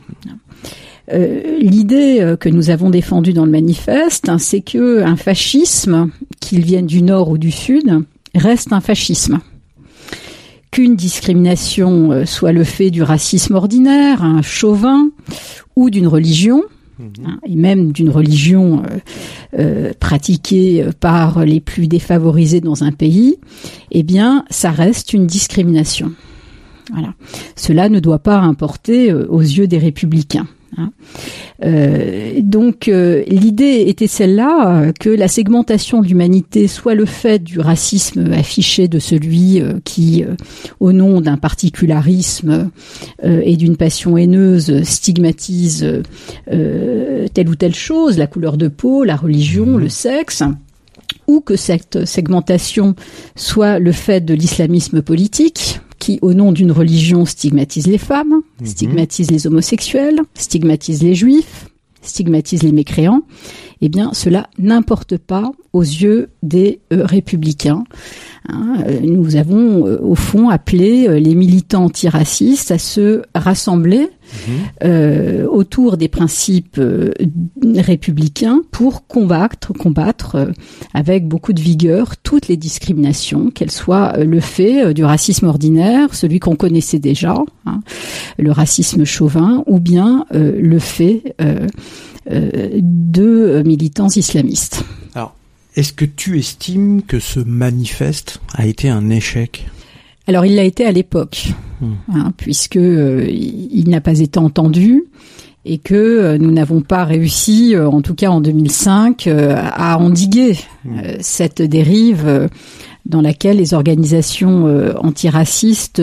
[1.12, 6.88] L'idée que nous avons défendue dans le manifeste, hein, c'est que un fascisme, qu'il vienne
[6.88, 9.40] du nord ou du sud, reste un fascisme
[10.76, 15.10] qu'une discrimination soit le fait du racisme ordinaire, un chauvin
[15.78, 16.64] ou d'une religion,
[17.00, 19.00] Hein, et même d'une religion euh,
[19.60, 23.36] euh, pratiquée par les plus défavorisés dans un pays,
[23.92, 26.14] eh bien, ça reste une discrimination.
[26.94, 27.14] Voilà.
[27.56, 30.48] Cela ne doit pas importer euh, aux yeux des républicains.
[30.78, 30.92] Hein.
[31.64, 37.40] Euh, donc euh, l'idée était celle-là euh, que la segmentation de l'humanité soit le fait
[37.42, 40.26] du racisme affiché de celui qui,
[40.80, 42.70] au nom d'un particularisme
[43.24, 46.02] et d'une passion haineuse, stigmatise
[46.46, 49.80] telle ou telle chose, la couleur de peau, la religion, mmh.
[49.80, 50.44] le sexe
[51.28, 52.96] ou que cette segmentation
[53.36, 58.68] soit le fait de l'islamisme politique, qui, au nom d'une religion, stigmatise les femmes, mhm.
[58.68, 61.68] stigmatise les homosexuels, stigmatise les juifs,
[62.02, 63.24] stigmatise les mécréants,
[63.82, 67.84] eh bien, cela n'importe pas aux yeux des euh, républicains.
[68.48, 68.78] Hein.
[68.88, 74.08] Euh, nous avons, euh, au fond, appelé les militants antiracistes à se rassembler
[74.48, 75.48] mhm.
[75.48, 76.80] autour des principes
[77.62, 80.52] républicains pour combattre, combattre
[80.94, 86.40] avec beaucoup de vigueur toutes les discriminations, qu'elles soient le fait du racisme ordinaire, celui
[86.40, 87.36] qu'on connaissait déjà,
[87.66, 87.82] hein,
[88.40, 91.36] le racisme chauvin, ou bien le fait
[92.30, 94.84] de militants islamistes.
[95.14, 95.36] Alors,
[95.76, 99.66] est-ce que tu estimes que ce manifeste a été un échec?
[100.28, 101.50] Alors il l'a été à l'époque,
[101.82, 101.94] hmm.
[102.14, 105.04] hein, puisque euh, il n'a pas été entendu
[105.66, 110.58] et que euh, nous n'avons pas réussi, euh, en tout cas en 2005, à endiguer
[110.84, 111.00] hmm.
[111.20, 112.50] cette dérive
[113.06, 114.66] dans laquelle les organisations
[115.00, 116.02] antiracistes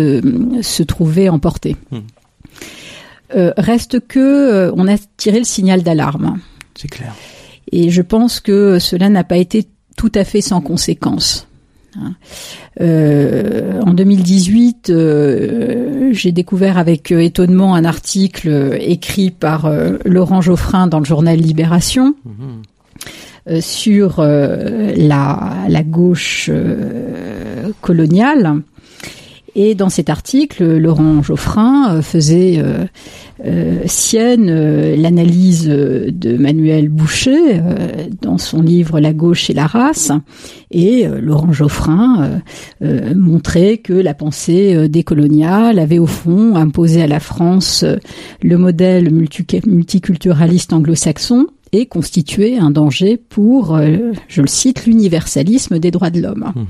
[0.62, 1.76] se trouvaient emportées.
[1.90, 2.00] Hmm.
[3.56, 6.38] Reste que on a tiré le signal d'alarme.
[6.74, 7.14] C'est clair.
[7.70, 9.66] Et je pense que cela n'a pas été
[9.96, 11.48] tout à fait sans conséquences.
[11.96, 12.14] Hein.
[12.80, 19.70] Euh, en 2018, euh, j'ai découvert avec euh, étonnement un article écrit par
[20.04, 23.60] Laurent Geoffrin dans le journal Libération mhm.
[23.60, 26.50] sur la, la, gauche
[27.80, 28.62] coloniale.
[29.54, 32.62] Et dans cet article, Laurent Geoffrin faisait
[33.44, 39.66] euh, sienne euh, l'analyse de Manuel Boucher euh, dans son livre La gauche et la
[39.66, 40.12] race,
[40.70, 42.40] et Laurent Geoffrin
[43.14, 47.84] montrait que la pensée décoloniale avait au fond imposé à la France
[48.42, 53.78] le modèle multiculturaliste anglo-saxon et constitué un danger pour,
[54.28, 56.52] je le cite, l'universalisme des droits de l'homme.
[56.54, 56.62] Mmh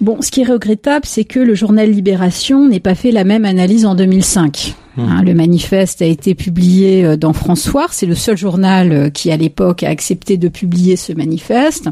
[0.00, 3.44] bon, ce qui est regrettable, c'est que le journal Libération n'ait pas fait la même
[3.44, 4.74] analyse en 2005.
[4.98, 7.86] Hein, le manifeste a été publié euh, dans François.
[7.90, 11.88] C'est le seul journal euh, qui, à l'époque, a accepté de publier ce manifeste.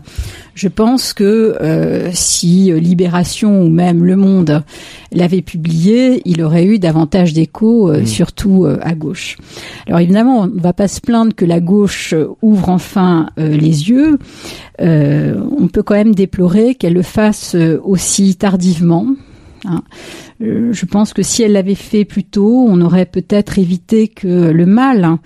[0.55, 4.65] Je pense que euh, si Libération ou même Le Monde
[5.13, 9.37] l'avait publié, il aurait eu davantage d'écho, surtout à gauche.
[9.87, 14.19] Alors évidemment, on ne va pas se plaindre que la gauche ouvre enfin les yeux.
[14.79, 19.07] on peut quand même déplorer qu'elle le fasse aussi tardivement.
[19.67, 19.83] Hein.
[20.43, 24.51] Euh, je pense que si elle l'avait fait plus tôt, on aurait peut-être évité que
[24.51, 25.21] le mal hein,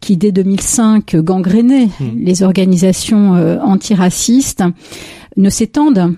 [0.00, 2.18] qui dès 2005 gangrénait hmm.
[2.18, 4.64] les organisations euh, antiracistes
[5.36, 6.14] ne s'étende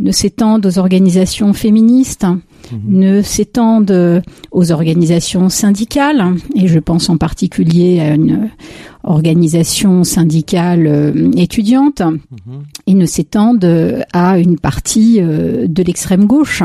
[0.00, 2.80] ne s'étendent aux organisations féministes, mhm.
[2.88, 8.50] ne s'étendent aux organisations syndicales, et je pense en particulier à une
[9.04, 12.02] organisation syndicale euh, étudiante,
[12.88, 16.64] et ne s'étendent à une partie de l'extrême gauche.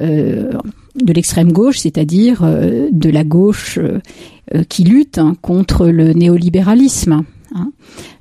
[0.00, 0.52] Euh,
[0.94, 3.78] de l'extrême gauche, c'est-à-dire de la gauche
[4.68, 7.24] qui lutte hein, contre le néolibéralisme.
[7.54, 7.72] Hein.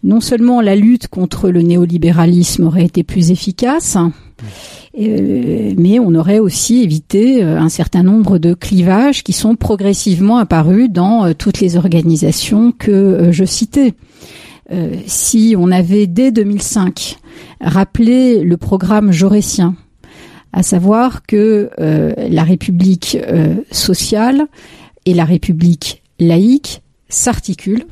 [0.04, 3.98] Non seulement la lutte contre le néolibéralisme aurait été plus efficace,
[5.00, 10.38] euh, mais on aurait aussi évité euh, un certain nombre de clivages qui sont progressivement
[10.38, 13.94] apparus dans euh, toutes les organisations que je citais.
[15.06, 17.18] si on avait dès 2005
[17.60, 19.76] rappelé le programme jaurétien,
[20.54, 23.18] à savoir que la République
[23.72, 24.48] sociale
[25.06, 27.86] et la République laïque s'articulent,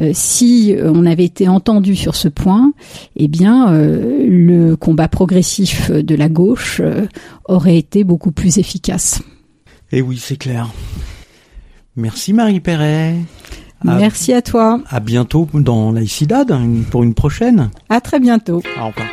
[0.00, 2.72] euh, si euh, on avait été entendu sur ce point,
[3.16, 6.80] eh bien, euh, le combat progressif de la gauche
[7.46, 9.20] aurait été beaucoup plus efficace.
[9.90, 10.70] Eh oui, c'est clair.
[11.96, 13.16] Merci Marie Perret.
[13.84, 14.80] Merci à toi.
[14.88, 16.52] À bientôt dans l'Aïcidad
[16.90, 17.70] pour une prochaine.
[17.88, 18.60] À très bientôt.
[18.80, 19.08] Au revoir.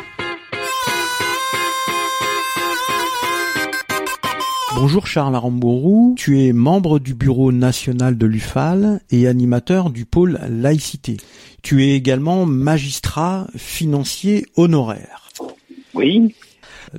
[4.78, 10.38] Bonjour Charles Arambourou, tu es membre du bureau national de l'UFAL et animateur du pôle
[10.50, 11.16] laïcité.
[11.62, 15.30] Tu es également magistrat financier honoraire.
[15.94, 16.34] Oui.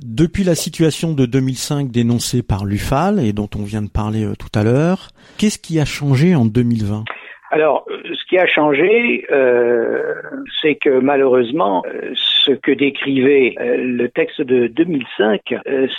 [0.02, 4.34] Depuis la situation de 2005 dénoncée par l'UFAL et dont on vient de parler euh,
[4.36, 7.04] tout à l'heure, qu'est-ce qui a changé en 2020
[7.50, 10.14] alors, ce qui a changé, euh,
[10.60, 15.54] c'est que malheureusement, euh, ce que décrivait euh, le texte de 2005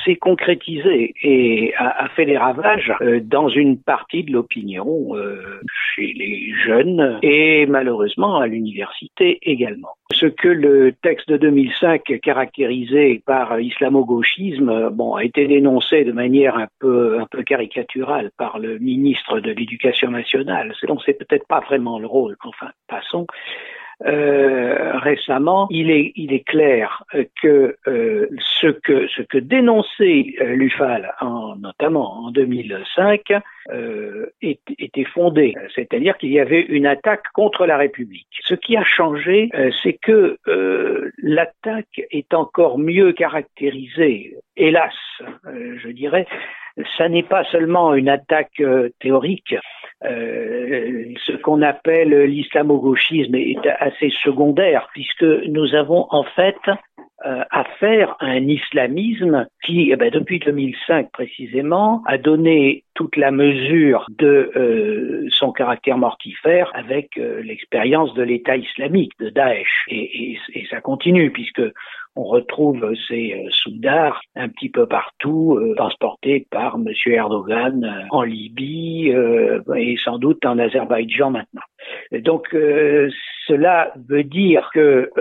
[0.06, 5.14] s'est concrétisé et a, fait des ravages dans une partie de l'opinion
[5.96, 9.99] chez les jeunes et malheureusement à l'université également.
[10.12, 16.58] Ce que le texte de 2005 caractérisé par islamo-gauchisme, bon, a été dénoncé de manière
[16.58, 20.74] un peu un peu caricaturale par le ministre de l'Éducation nationale.
[20.88, 22.36] Donc c'est peut-être pas vraiment le rôle.
[22.44, 23.28] Enfin, passons.
[24.06, 27.04] Euh, récemment, il est, il est clair
[27.42, 33.22] que euh, ce que ce que dénonçait euh, l'UFAL, en, notamment en 2005,
[33.72, 38.28] euh, était fondé, c'est-à-dire qu'il y avait une attaque contre la République.
[38.46, 40.38] Ce qui a changé, euh, c'est que
[41.18, 44.94] l'attaque est encore mieux caractérisée, hélas,
[45.46, 46.26] je dirais,
[46.98, 48.62] ça n'est pas seulement une attaque
[49.00, 49.56] théorique,
[50.06, 56.56] euh, ce qu'on appelle l'islamo-gauchisme est assez secondaire puisque nous avons en fait
[57.26, 63.32] euh, affaire à un islamisme qui, eh ben, depuis 2005 précisément, a donné toute la
[63.32, 69.84] mesure de euh, son caractère mortifère avec l'expérience de l'État islamique, de Daesh.
[69.90, 71.62] Et, et, et, ça continue puisque
[72.16, 76.88] on retrouve ces euh, soudards un petit peu partout, euh, transportés par M.
[77.06, 79.14] Erdogan euh, en Libye
[79.76, 81.62] et sans doute en Azerbaïdjan maintenant.
[82.12, 82.48] Donc
[83.48, 85.12] cela veut dire que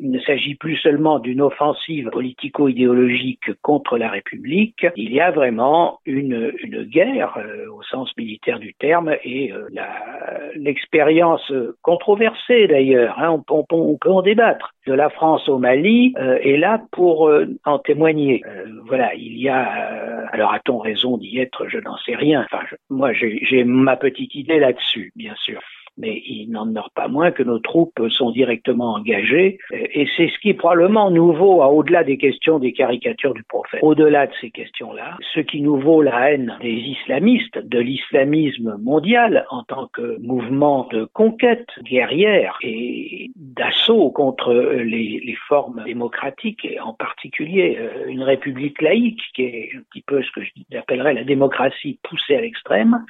[0.00, 5.98] il ne s'agit plus seulement d'une offensive politico-idéologique contre la République, il y a vraiment
[6.04, 7.38] une, une guerre
[7.72, 9.52] au sens militaire du terme et
[10.56, 16.56] l'expérience controversée d'ailleurs, hein, on, peut en débattre, de la France au Mali euh, est
[16.56, 18.42] là pour euh, en témoigner.
[18.46, 19.62] Euh, voilà, il y a,
[20.32, 21.68] alors a-t-on raison d'y être?
[21.68, 22.46] Je n'en sais rien.
[22.50, 25.60] Enfin, moi, j'ai ma petite idée là-dessus, bien sûr
[25.98, 30.38] mais il n'en demeure pas moins que nos troupes sont directement engagées, et c'est ce
[30.40, 33.80] qui est probablement nouveau au-delà des questions des caricatures du prophète.
[33.82, 39.46] Au-delà de ces questions-là, ce qui nous vaut la haine des islamistes, de l'islamisme mondial
[39.50, 46.80] en tant que mouvement de conquête guerrière et d'assaut contre les, les, formes démocratiques, et
[46.80, 51.24] en particulier euh, une république laïque, qui est un petit peu ce que j'appellerais la
[51.24, 53.04] démocratie poussée à l'extrême,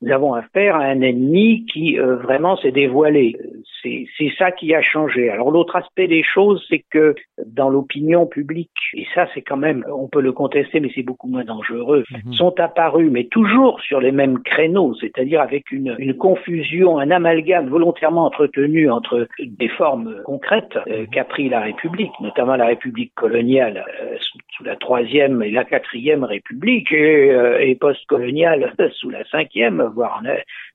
[0.00, 3.36] nous avons affaire à un ennemi qui euh, vraiment s'est dévoilé.
[3.82, 5.28] C'est ça qui a changé.
[5.28, 9.84] Alors l'autre aspect des choses, c'est que dans l'opinion publique, et ça c'est quand même,
[9.92, 12.32] on peut le contester, mais c'est beaucoup moins dangereux, mhm.
[12.32, 17.68] sont apparus, mais toujours sur les mêmes créneaux, c'est-à-dire avec une, une, confusion, un amalgame
[17.68, 23.84] volontairement entretenu entre des formes concrètes euh, qu'a pris la République, notamment la République coloniale
[24.02, 29.82] euh, sous, la troisième et la quatrième République, et, euh, et post-coloniale sous la cinquième,
[29.94, 30.22] voire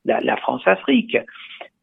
[0.07, 1.17] la, la France-Afrique.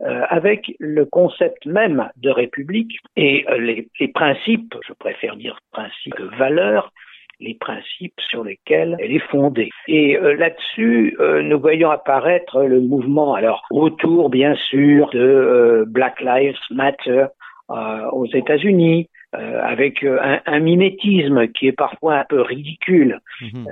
[0.02, 5.60] Euh, avec le concept même de république et euh, les, les, principes, je préfère dire
[5.70, 6.92] principes de valeur,
[7.38, 9.70] les principes sur lesquels elle est fondée.
[9.87, 16.58] Et euh, là-dessus, nous voyons apparaître le mouvement, alors autour bien sûr de Black Lives
[16.70, 17.27] Matter
[17.68, 23.66] aux États-Unis, avec un, un, mimétisme qui est parfois un peu ridicule, mhm.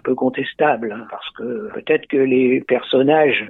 [0.00, 3.46] Un peu contestable, hein, parce que peut-être que les personnages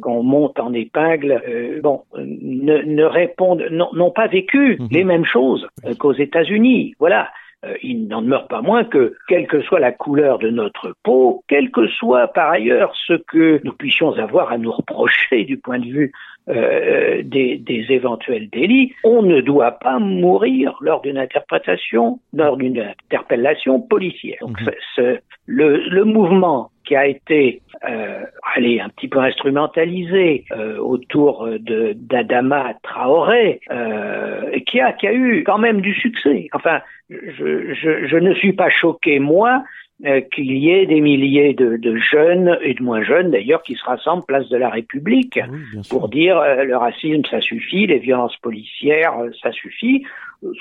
[0.00, 1.42] qu'on monte en épingle,
[1.82, 4.88] bon, ne, ne répondent, n'ont pas vécu mhm.
[4.90, 5.66] les mêmes choses
[5.98, 6.94] qu'aux États-Unis.
[6.98, 7.28] Voilà.
[7.64, 11.42] Euh, il n'en demeure pas moins que, quelle que soit la couleur de notre peau,
[11.48, 15.80] quel que soit par ailleurs ce que nous puissions avoir à nous reprocher du point
[15.80, 16.12] de vue
[16.48, 23.80] euh, des, éventuels délits, on ne doit pas mourir lors d'une interprétation, lors d'une interpellation
[23.80, 24.38] policière.
[24.40, 25.18] Donc, mhm.
[25.46, 28.24] le, mouvement qui a été euh,
[28.56, 35.12] allez, un petit peu instrumentalisé euh, autour de d'Adama Traoré, euh, qui a qui a
[35.12, 36.48] eu quand même du succès.
[36.52, 36.80] Enfin,
[37.10, 39.62] je, je, je ne suis pas choqué moi
[40.06, 43.74] euh, qu'il y ait des milliers de, de, jeunes et de moins jeunes d'ailleurs qui
[43.74, 45.48] se rassemblent place de la République ah
[45.90, 50.04] pour dire euh, le racisme ça suffit, les violences policières euh, ça suffit.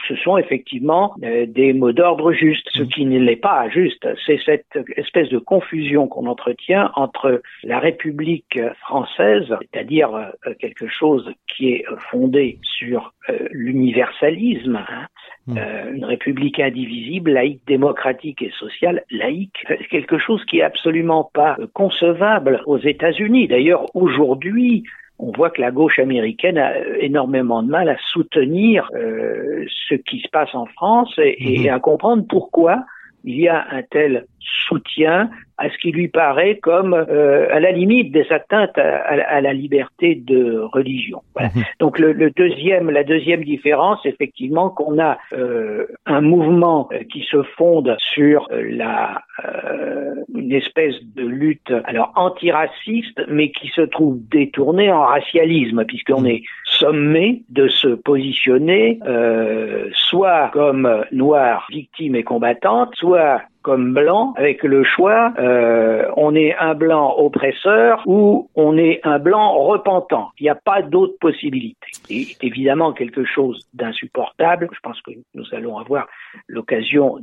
[0.07, 2.67] Ce sont effectivement des mots d'ordre justes.
[2.73, 7.79] Ce qui ne l'est pas juste, c'est cette espèce de confusion qu'on entretient entre la
[7.79, 13.13] République française, c'est-à-dire quelque chose qui est fondé sur
[13.51, 15.07] l'universalisme, hein.
[15.55, 21.55] Euh, une république indivisible, laïque, démocratique et sociale, laïque, quelque chose qui est absolument pas
[21.73, 23.47] concevable aux États-Unis.
[23.47, 24.83] D'ailleurs, aujourd'hui,
[25.19, 30.19] on voit que la gauche américaine a énormément de mal à soutenir euh, ce qui
[30.19, 31.73] se passe en France et, et, hmm.
[31.73, 32.85] à comprendre pourquoi
[33.23, 34.25] il y a un tel
[34.67, 39.53] soutien à ce qui lui paraît comme euh, à la limite des atteintes à, la
[39.53, 41.21] liberté de religion.
[41.39, 41.63] Mhm.
[41.79, 47.41] Donc le, deuxième, la deuxième différence, effectivement, qu'on a euh, un mouvement euh, qui se
[47.57, 49.21] fonde sur la
[50.33, 56.27] une espèce de lutte alors antiraciste, mais qui se trouve détournée en racialisme, puisqu'on mhm.
[56.27, 58.99] est sommé de se positionner
[59.93, 66.55] soit comme noir victime et combattante, soit comme blanc avec le choix euh, on est
[66.55, 70.29] un blanc oppresseur ou on est un blanc repentant.
[70.39, 71.87] Il n'y a pas d'autre possibilité.
[71.91, 74.69] C'est évidemment quelque chose d'insupportable.
[74.71, 76.07] Je pense que nous allons avoir
[76.47, 77.17] l'occasion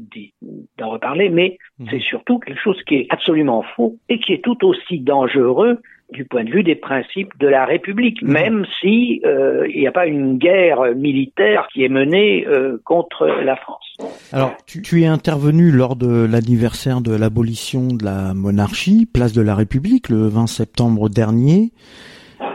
[0.76, 1.86] d'en reparler, mais mhm.
[1.90, 5.78] c'est surtout quelque chose qui est absolument faux et qui est tout aussi dangereux
[6.14, 8.32] du point de vue des principes de la République, mhm.
[8.32, 13.26] même si euh, il n'y a pas une guerre militaire qui est menée euh, contre
[13.26, 13.84] la France.
[14.32, 19.42] Alors, tu, tu, es intervenu lors de l'anniversaire de l'abolition de la monarchie, place de
[19.42, 21.72] la République, le 20 septembre dernier.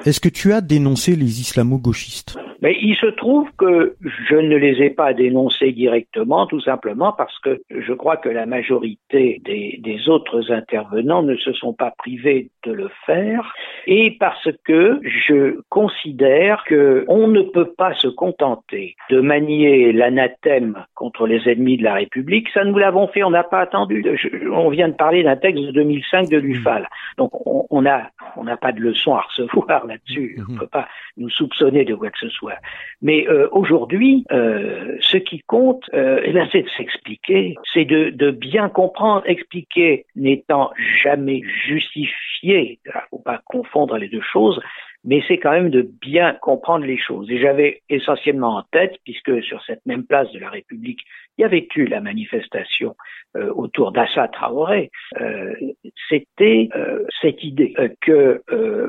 [0.05, 2.38] Est-ce que tu as dénoncé les islamo-gauchistes?
[2.61, 3.95] Mais il se trouve que
[4.29, 8.45] je ne les ai pas dénoncés directement, tout simplement parce que je crois que la
[8.45, 13.53] majorité des, des autres intervenants ne se sont pas privés de le faire,
[13.87, 20.85] et parce que je considère que on ne peut pas se contenter de manier l'anathème
[20.95, 22.49] contre les ennemis de la République.
[22.53, 24.03] Ça, nous l'avons fait, on n'a pas attendu.
[24.51, 26.87] on vient de parler d'un texte de 2005 de l'UFAL.
[27.17, 30.39] Donc, on n'a on pas de leçon à recevoir là-dessus.
[30.47, 30.87] On ne peut pas
[31.17, 32.48] nous soupçonner de quoi que ce soit.
[33.01, 38.31] Mais euh, aujourd'hui, euh, ce qui compte, euh, eh c'est de s'expliquer, c'est de, de,
[38.31, 39.23] bien comprendre.
[39.25, 40.71] Expliquer n'étant
[41.03, 44.59] jamais justifié, il ne faut pas confondre les deux choses,
[45.05, 47.29] mais c'est quand même de bien comprendre les choses.
[47.31, 50.99] Et j'avais essentiellement en tête, puisque sur cette même place de la République,
[51.39, 52.97] il y avait eu la manifestation
[53.37, 54.89] euh, autour d'Assa Traoré,
[55.21, 55.53] euh,
[56.09, 58.41] c'était euh, cette idée que,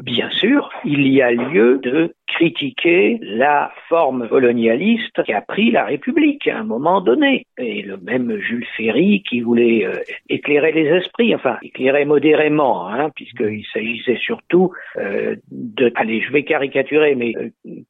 [0.02, 5.84] bien sûr, il y a lieu de critiquer la forme colonialiste qui a pris la
[5.84, 7.44] République à un moment donné.
[7.58, 9.86] Et le même Jules Ferry qui voulait
[10.28, 17.14] éclairer les esprits, enfin éclairer modérément, hein, puisqu'il s'agissait surtout de, allez, je vais caricaturer,
[17.14, 17.34] mais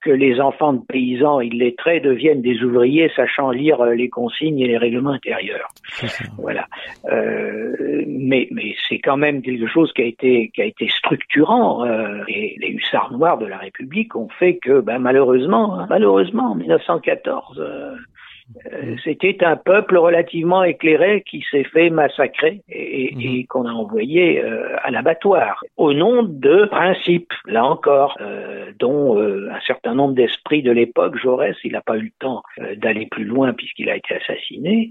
[0.00, 4.78] que les enfants de paysans illettrés deviennent des ouvriers sachant lire les consignes et les
[4.78, 5.68] règlements intérieurs.
[6.38, 6.66] Voilà.
[7.10, 11.84] Euh, mais mais c'est quand même quelque chose qui a été qui a été structurant.
[11.84, 16.52] Euh, et les hussards noirs de la République ont fait que, ben, malheureusement, hein, malheureusement,
[16.52, 17.94] en 1914, euh,
[19.04, 23.20] c'était un peuple relativement éclairé qui s'est fait massacrer et, mhm.
[23.20, 29.18] et qu'on a envoyé euh, à l'abattoir au nom de principes, là encore, euh, dont
[29.18, 32.42] un certain nombre d'esprits de l'époque, Jaurès, il n'a pas eu le temps
[32.76, 34.90] d'aller plus loin puisqu'il a été assassiné,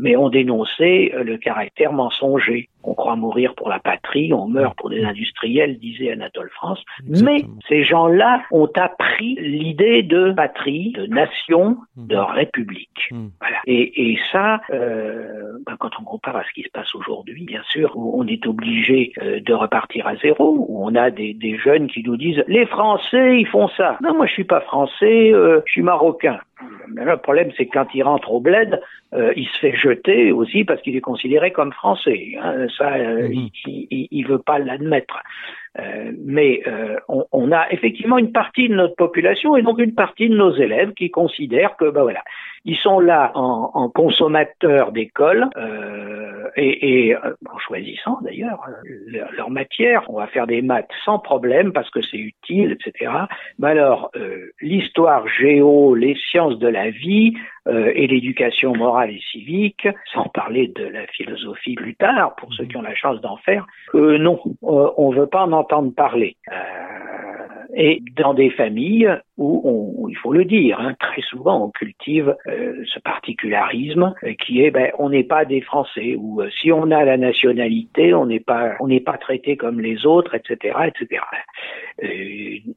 [0.00, 2.68] mais ont dénoncé le caractère mensonger.
[2.84, 6.82] On croit mourir pour la patrie, on meurt pour des industriels, disait Anatole France.
[7.06, 12.22] Mais ces gens-là ont appris l'idée de patrie, de nation, de mhm.
[12.22, 13.08] république.
[13.10, 13.28] Hmm.
[13.40, 13.58] Voilà.
[13.66, 17.62] Et, et ça, euh, ben, quand on compare à ce qui se passe aujourd'hui, bien
[17.70, 21.58] sûr, où on est obligé euh, de repartir à zéro, où on a des, des,
[21.58, 23.98] jeunes qui nous disent les Français ils font ça.
[24.02, 26.38] Non, moi je suis pas français, euh, je suis marocain.
[26.94, 28.80] Le problème, c'est que quand il rentre au bled,
[29.14, 32.34] euh, il se fait jeter aussi parce qu'il est considéré comme français.
[32.42, 32.66] Hein.
[32.76, 33.48] Ça, euh, mhm.
[33.66, 35.16] il, il, veut pas l'admettre.
[35.78, 36.62] Euh, mais
[37.08, 40.54] on, on, a effectivement une partie de notre population et donc une partie de nos
[40.54, 42.22] élèves qui considèrent que, ben voilà,
[42.64, 48.60] ils sont là en, en consommateurs d'école euh, et, et, en choisissant d'ailleurs
[49.06, 50.02] leur, leur, matière.
[50.08, 53.12] On va faire des maths sans problème parce que c'est utile, etc.
[53.58, 54.10] Mais alors,
[54.60, 57.34] l'histoire géo, les sciences de la vie,
[57.68, 62.64] euh, et l'éducation morale et civique, sans parler de la philosophie plus tard, pour ceux
[62.64, 66.36] qui ont la chance d'en faire, euh, non, euh, on veut pas en entendre parler.
[67.74, 72.98] et dans des familles où, il faut le dire, hein, très souvent on cultive ce
[73.00, 78.14] particularisme qui est, ben, on n'est pas des Français, ou si on a la nationalité,
[78.14, 81.22] on n'est pas, on n'est pas traité comme les autres, etc., etc.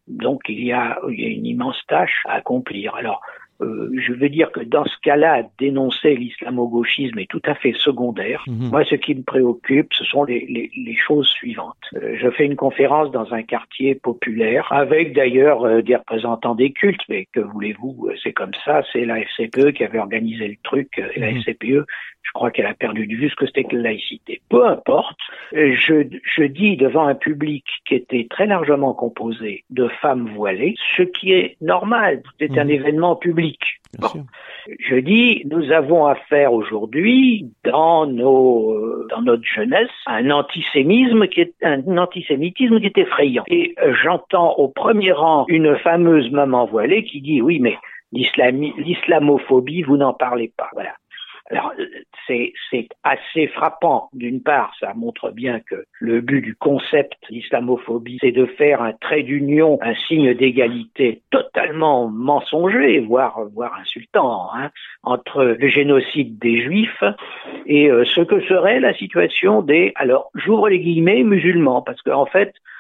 [0.07, 2.95] donc il y a, il y a une immense tâche à accomplir.
[2.95, 3.21] Alors
[3.61, 8.43] euh, je veux dire que dans ce cas-là, dénoncer l'islamo-gauchisme est tout à fait secondaire.
[8.47, 8.69] Mhm.
[8.69, 11.75] Moi, ce qui me préoccupe, ce sont les, les, les choses suivantes.
[11.95, 16.71] Euh, je fais une conférence dans un quartier populaire, avec d'ailleurs euh, des représentants des
[16.71, 20.89] cultes, mais que voulez-vous, c'est comme ça, c'est la FCPE qui avait organisé le truc,
[20.97, 21.41] et la mhm.
[21.41, 21.85] FCPE
[22.23, 24.41] je crois qu'elle a perdu de vue ce que c'était que la laïcité.
[24.47, 25.17] Peu importe,
[25.51, 31.03] je, je dis devant un public qui était très largement composé de femmes voilées, ce
[31.03, 32.71] qui est normal, c'est un mhm.
[32.71, 33.50] événement public.
[34.79, 41.41] Je dis, nous avons affaire aujourd'hui, dans nos, dans notre jeunesse, à un antisémisme qui
[41.41, 43.43] est un antisémitisme qui est effrayant.
[43.47, 47.77] Et j'entends au premier rang une fameuse maman voilée qui dit, oui, mais
[48.13, 50.69] l'islamophobie, vous n'en parlez pas.
[50.73, 50.91] Voilà.
[51.51, 51.73] Alors,
[52.27, 52.53] c'est,
[53.03, 54.09] assez frappant.
[54.13, 58.93] D'une part, ça montre bien que le but du concept d'islamophobie, c'est de faire un
[58.93, 64.69] trait d'union, un signe d'égalité totalement mensonger, voire, voire insultant, hein,
[65.03, 67.03] entre le génocide des Juifs
[67.65, 72.21] et euh, ce que serait la situation des, alors, j'ouvre les guillemets, musulmans, parce qu'en
[72.21, 72.70] en fait, euh,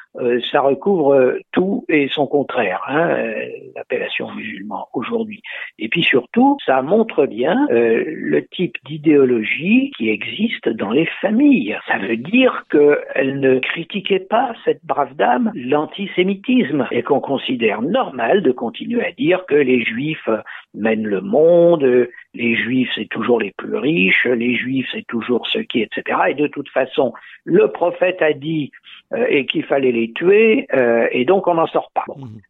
[0.51, 3.45] ça recouvre euh, tout et son contraire, hein, euh,
[3.75, 5.41] l'appellation musulman aujourd'hui.
[5.79, 11.77] Et puis surtout, ça montre bien le type d'idéologie qui existe dans les familles.
[11.87, 18.41] Ça veut dire qu'elle ne critiquait pas cette brave dame l'antisémitisme et qu'on considère normal
[18.41, 20.29] de continuer à dire que les juifs
[20.73, 25.63] mènent le monde, les juifs c'est toujours les plus riches, les juifs c'est toujours ceux
[25.63, 26.19] qui, etc.
[26.29, 27.13] Et de toute façon,
[27.45, 28.71] le prophète a dit
[29.13, 32.05] euh, et qu'il fallait les tuer, euh, et donc on n'en sort pas.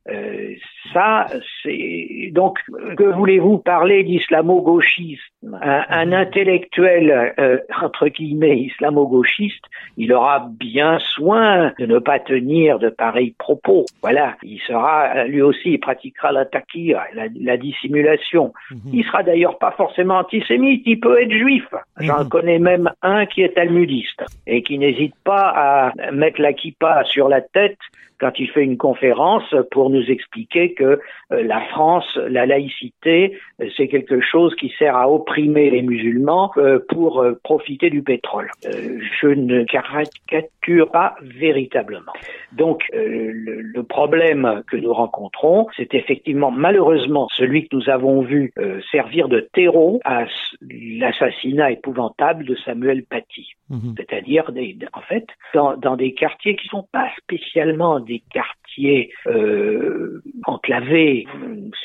[0.10, 0.54] Euh,
[0.93, 1.28] ça,
[1.64, 2.60] c'est donc
[2.97, 5.20] que voulez-vous parler d'islamo-gauchisme?
[5.43, 6.14] Un, un, mmh.
[6.14, 7.34] intellectuel
[7.82, 9.66] entre guillemets islamo-gauchiste,
[9.97, 13.86] il aura bien soin de ne pas tenir de pareils propos.
[14.02, 18.54] Voilà, il sera lui aussi, il pratiquera la taquilla, la, dissimulation.
[18.70, 18.76] Mmh.
[18.93, 21.66] Il sera d'ailleurs pas forcément antisémite, il peut être juif.
[21.99, 27.04] J'en connais même un qui est talmudiste et qui n'hésite pas à mettre la kippa
[27.06, 27.80] sur la tête
[28.22, 30.84] quand il fait une conférence pour nous expliquer que
[31.32, 36.51] euh, la France, la laïcité, euh, c'est quelque chose qui sert à opprimer les musulmans
[36.57, 38.51] euh, pour profiter du pétrole.
[38.63, 42.13] je ne caricature pas véritablement.
[42.51, 48.53] Donc le, problème que nous rencontrons, c'est effectivement malheureusement celui que nous avons vu
[48.91, 50.26] servir de terreau à
[50.61, 53.53] l'assassinat épouvantable de Samuel Paty.
[53.69, 53.95] Mhm.
[53.97, 54.51] C'est-à-dire,
[54.93, 61.26] en fait, dans, dans, des quartiers qui sont pas spécialement des quartiers euh, enclavés,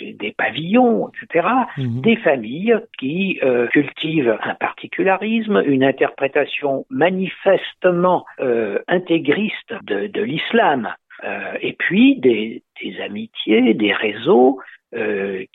[0.00, 1.46] des pavillons, etc.,
[1.78, 2.00] mhm.
[2.00, 10.92] des familles qui euh, cultivent un particularisme, une interprétation manifestement euh, intégriste de, de l'islam,
[11.62, 14.60] et puis des, des, amitiés, des réseaux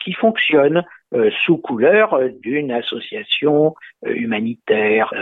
[0.00, 0.82] qui fonctionnent
[1.14, 3.74] euh, sous couleur d'une association
[4.06, 5.12] euh, humanitaire.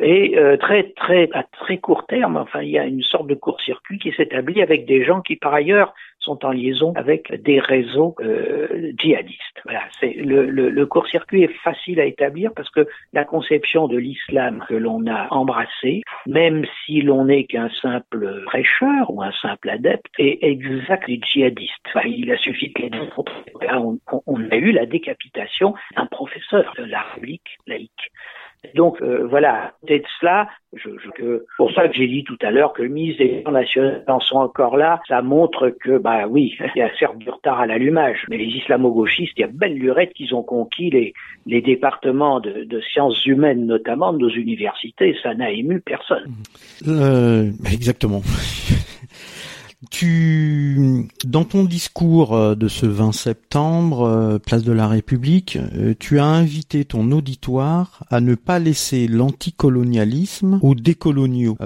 [0.00, 3.98] Et très très à très court terme enfin il y a une sorte de court-circuit
[3.98, 5.94] qui s'établit avec des gens qui par ailleurs
[6.26, 9.60] sont en liaison avec des réseaux euh, djihadistes.
[9.64, 14.74] Voilà, c'est le, court-circuit est facile à établir parce que la conception de l'islam que
[14.74, 20.38] l'on a embrassé, même si l'on n'est qu'un simple prêcheur ou un simple adepte, est
[20.42, 21.72] exact des djihadistes.
[21.88, 22.90] Enfin, il a suffi de les
[23.76, 27.04] on, on a eu la décapitation d'un professeur de la
[27.66, 28.12] laïque.
[28.74, 32.72] Donc euh, voilà, de cela, je, je, pour ça que j'ai dit tout à l'heure
[32.72, 36.78] que le ministre des nationales en sont encore là, ça montre que, bah oui, il
[36.78, 40.12] y a certes du retard à l'allumage, mais les islamo-gauchistes, il y a belle lurette
[40.14, 41.14] qu'ils ont conquis les,
[41.46, 46.32] les départements de, de, sciences humaines, notamment de nos universités, ça n'a ému personne.
[46.86, 48.22] Euh, exactement.
[49.90, 55.92] Tu Dans ton discours euh, de ce 20 septembre, euh, place de la République, euh,
[56.00, 61.56] tu as invité ton auditoire à ne pas laisser l'anticolonialisme aux décoloniaux.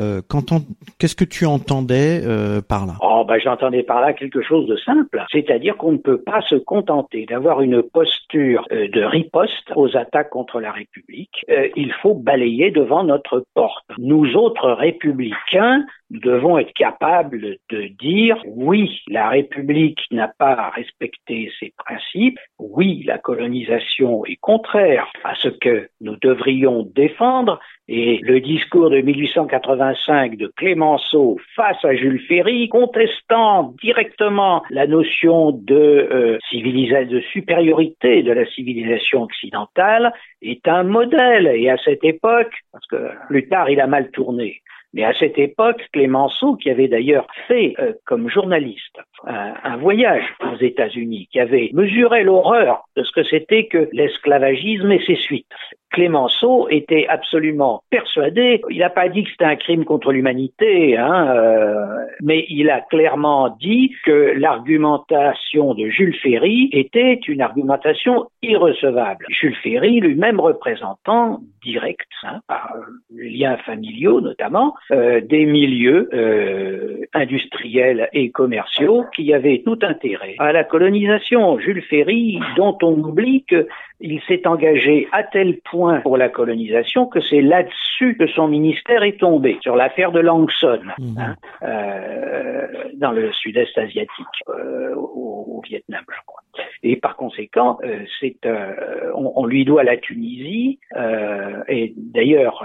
[0.98, 2.22] Qu'est-ce que tu entendais
[2.68, 2.94] par là?
[3.00, 6.56] Oh, ben, j'entendais par là quelque chose de simple, c'est-à-dire qu'on ne peut pas se
[6.56, 11.44] contenter d'avoir une posture de riposte aux attaques contre la République.
[11.76, 13.84] il faut balayer devant notre porte.
[13.98, 18.09] Nous autres républicains, nous devons être capables de dire
[18.46, 25.48] oui, la République n'a pas respecté ses principes, oui, la colonisation est contraire à ce
[25.48, 32.68] que nous devrions défendre, et le discours de 1885 de Clémenceau face à Jules Ferry,
[32.68, 40.84] contestant directement la notion de euh, civilisation, de supériorité de la civilisation occidentale, est un
[40.84, 41.48] modèle.
[41.48, 45.38] Et à cette époque, parce que plus tard il a mal tourné, mais à cette
[45.38, 51.40] époque, Clémenceau, qui avait d'ailleurs fait euh, comme journaliste un, un voyage aux États-Unis, qui
[51.40, 55.46] avait mesuré l'horreur de ce que c'était que l'esclavagisme et ses suites,
[55.90, 61.34] Clémenceau était absolument persuadé, il n'a pas dit que c'était un crime contre l'humanité, hein,
[61.34, 61.86] euh,
[62.22, 69.26] mais il a clairement dit que l'argumentation de Jules Ferry était une argumentation irrecevable.
[69.28, 72.72] Jules Ferry, lui-même représentant direct, hein, par
[73.12, 80.34] les liens familiaux notamment, euh, des milieux euh, industriels et commerciaux qui avaient tout intérêt
[80.38, 81.58] à la colonisation.
[81.58, 83.68] Jules Ferry, dont on oublie que
[84.00, 89.02] il s'est engagé à tel point pour la colonisation que c'est là-dessus que son ministère
[89.02, 90.80] est tombé, sur l'affaire de Langson,
[91.18, 94.08] hein, euh, dans le sud-est asiatique,
[94.48, 96.40] euh, au, au, Vietnam, je crois.
[96.82, 98.04] Et par conséquent, euh,
[98.46, 102.64] euh, on, lui doit la Tunisie, euh, et d'ailleurs,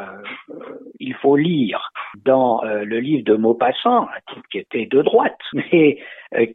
[1.00, 1.92] il faut lire
[2.24, 6.00] dans le livre de Maupassant, un qui était de droite, mais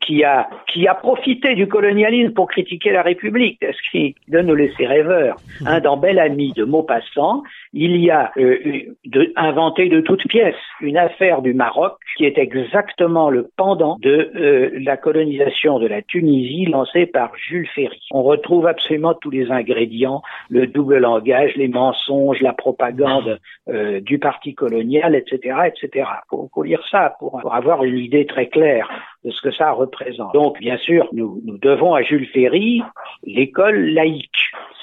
[0.00, 4.54] qui a qui a profité du colonialisme pour critiquer la République, ce qui donne nous
[4.54, 5.36] laisser rêveurs.
[5.66, 8.58] Hein, dans Bel Ami de Maupassant, il y a euh,
[9.04, 14.30] de, inventé de toutes pièces une affaire du Maroc qui est exactement le pendant de
[14.34, 18.00] euh, la colonisation de la Tunisie lancée par Jules Ferry.
[18.10, 24.18] On retrouve absolument tous les ingrédients, le double langage, les mensonges, la propagande euh, du
[24.18, 26.06] parti colonial, etc., etc.
[26.28, 28.88] Faut, faut lire ça pour, pour avoir une idée très claire
[29.24, 30.32] de ce que ça représente.
[30.34, 32.82] Donc, bien sûr, nous, nous devons à Jules Ferry
[33.24, 34.30] l'école laïque.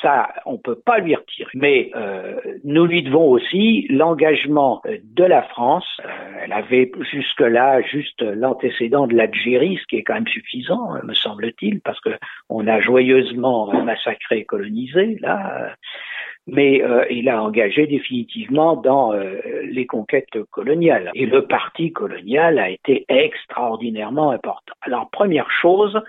[0.01, 1.49] Ça, on peut pas lui retirer.
[1.55, 5.87] Mais euh, nous lui devons aussi l'engagement de la France.
[6.05, 6.09] Euh,
[6.43, 11.81] elle avait jusque-là juste l'antécédent de l'Algérie, ce qui est quand même suffisant, me semble-t-il,
[11.81, 12.11] parce que
[12.49, 15.73] on a joyeusement massacré et colonisé là
[16.47, 21.11] mais euh, il a engagé définitivement dans euh, les conquêtes coloniales.
[21.13, 24.73] Et le parti colonial a été extraordinairement important.
[24.81, 25.99] Alors, première chose,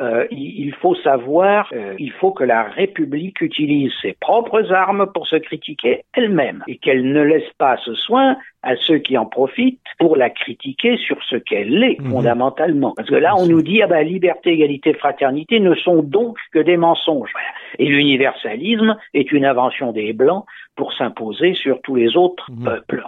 [0.00, 5.26] euh, il faut savoir, euh, il faut que la République utilise ses propres armes pour
[5.26, 9.80] se critiquer elle-même et qu'elle ne laisse pas ce soin à ceux qui en profitent
[9.98, 12.10] pour la critiquer sur ce qu'elle est mhm.
[12.10, 12.94] fondamentalement.
[12.96, 16.60] Parce que là, on nous dit, ah ben, liberté, égalité, fraternité ne sont donc que
[16.60, 17.32] des mensonges.
[17.78, 22.64] Et l'universalisme est une invention des Blancs pour s'imposer sur tous les autres mmh.
[22.64, 23.04] peuples.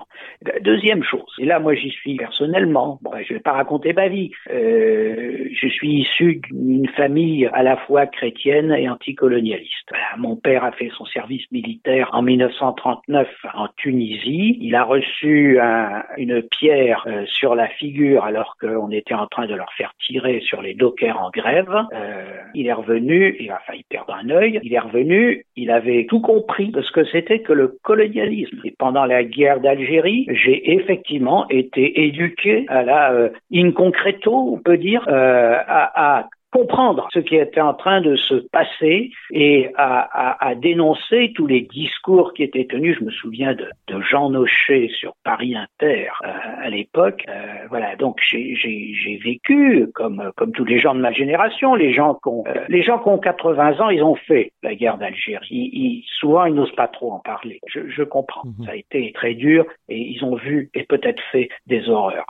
[0.61, 4.09] Deuxième chose, et là moi j'y suis personnellement, bon, je ne vais pas raconter ma
[4.09, 9.93] vie, euh, je suis issu d'une famille à la fois chrétienne et anticolonialiste.
[10.16, 16.03] Mon père a fait son service militaire en 1939 en Tunisie, il a reçu un,
[16.16, 20.41] une pierre euh, sur la figure alors qu'on était en train de leur faire tirer
[20.41, 24.61] sur les dockers en grève, euh, il est revenu, il a failli perdre un œil,
[24.62, 28.61] il est revenu, il avait tout compris de ce que c'était que le colonialisme.
[28.64, 34.59] Et pendant la guerre d'Algérie, j'ai effectivement été éduqué à la euh, in concreto, on
[34.59, 39.71] peut dire, euh, à, à comprendre ce qui était en train de se passer et
[39.75, 42.97] à, à, à, dénoncer tous les discours qui étaient tenus.
[43.01, 46.29] Je me souviens de, de Jean Nochet sur Paris Inter euh,
[46.63, 47.25] à l'époque.
[47.29, 52.15] Euh, voilà, donc j'ai vécu comme comme tous les gens de ma génération, les gens
[52.15, 56.05] qui ont euh, les gens qui ont 80 ans, ils ont fait la guerre d'Algérie.
[56.21, 57.59] souvent, ils n'osent pas trop en parler.
[57.67, 58.45] Je, je comprends.
[58.45, 58.67] Mhm.
[58.67, 62.27] Ça a été très dur et ils ont vu et peut-être fait des horreurs.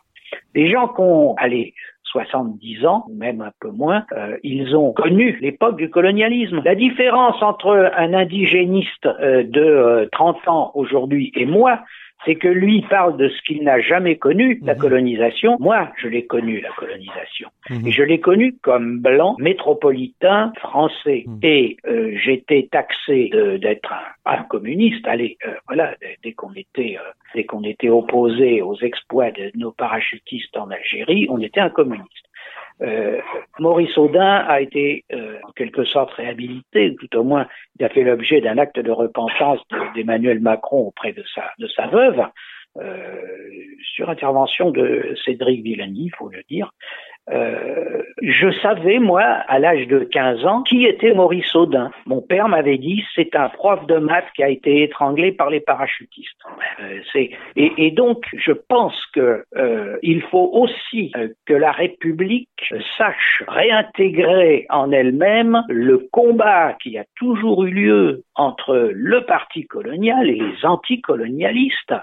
[0.54, 5.38] Les gens qui ont, allez, 70 ans, même un peu moins, euh, ils ont connu
[5.40, 6.62] l'époque du colonialisme.
[6.64, 11.80] La différence entre un indigéniste euh, de 30 euh, ans aujourd'hui et moi,
[12.24, 14.80] c'est que lui parle de ce qu'il n'a jamais connu, la mhm.
[14.80, 15.56] colonisation.
[15.60, 17.48] Moi, je l'ai connu, la colonisation.
[17.70, 17.86] Mhm.
[17.86, 21.24] Et je l'ai connu comme blanc, métropolitain, français.
[21.26, 21.38] Mhm.
[21.42, 23.92] Et euh, j'étais taxé d'être
[24.24, 25.06] un, communiste.
[25.06, 29.72] Allez, euh, voilà, dès qu'on était, euh, dès qu'on était opposé aux exploits de nos
[29.72, 32.24] parachutistes en Algérie, on était un communiste.
[32.82, 33.20] Euh,
[33.58, 37.46] Maurice Audin a été euh, en quelque sorte réhabilité, ou tout au moins
[37.78, 39.60] il a fait l'objet d'un acte de repentance
[39.94, 42.20] d'Emmanuel Macron auprès de sa, de sa veuve,
[42.76, 43.20] euh,
[43.94, 46.72] sur intervention de Cédric Villani, il faut le dire.
[47.30, 51.90] Euh, je savais, moi, à l'âge de 15 ans, qui était Maurice Audin.
[52.06, 55.60] Mon père m'avait dit, c'est un prof de maths qui a été étranglé par les
[55.60, 56.38] parachutistes.
[56.80, 57.00] Euh,
[57.56, 62.48] et, donc, je pense que euh, il faut aussi euh, que la République
[62.98, 70.28] sache réintégrer en elle-même le combat qui a toujours eu lieu entre le parti colonial
[70.28, 71.94] et les anticolonialistes.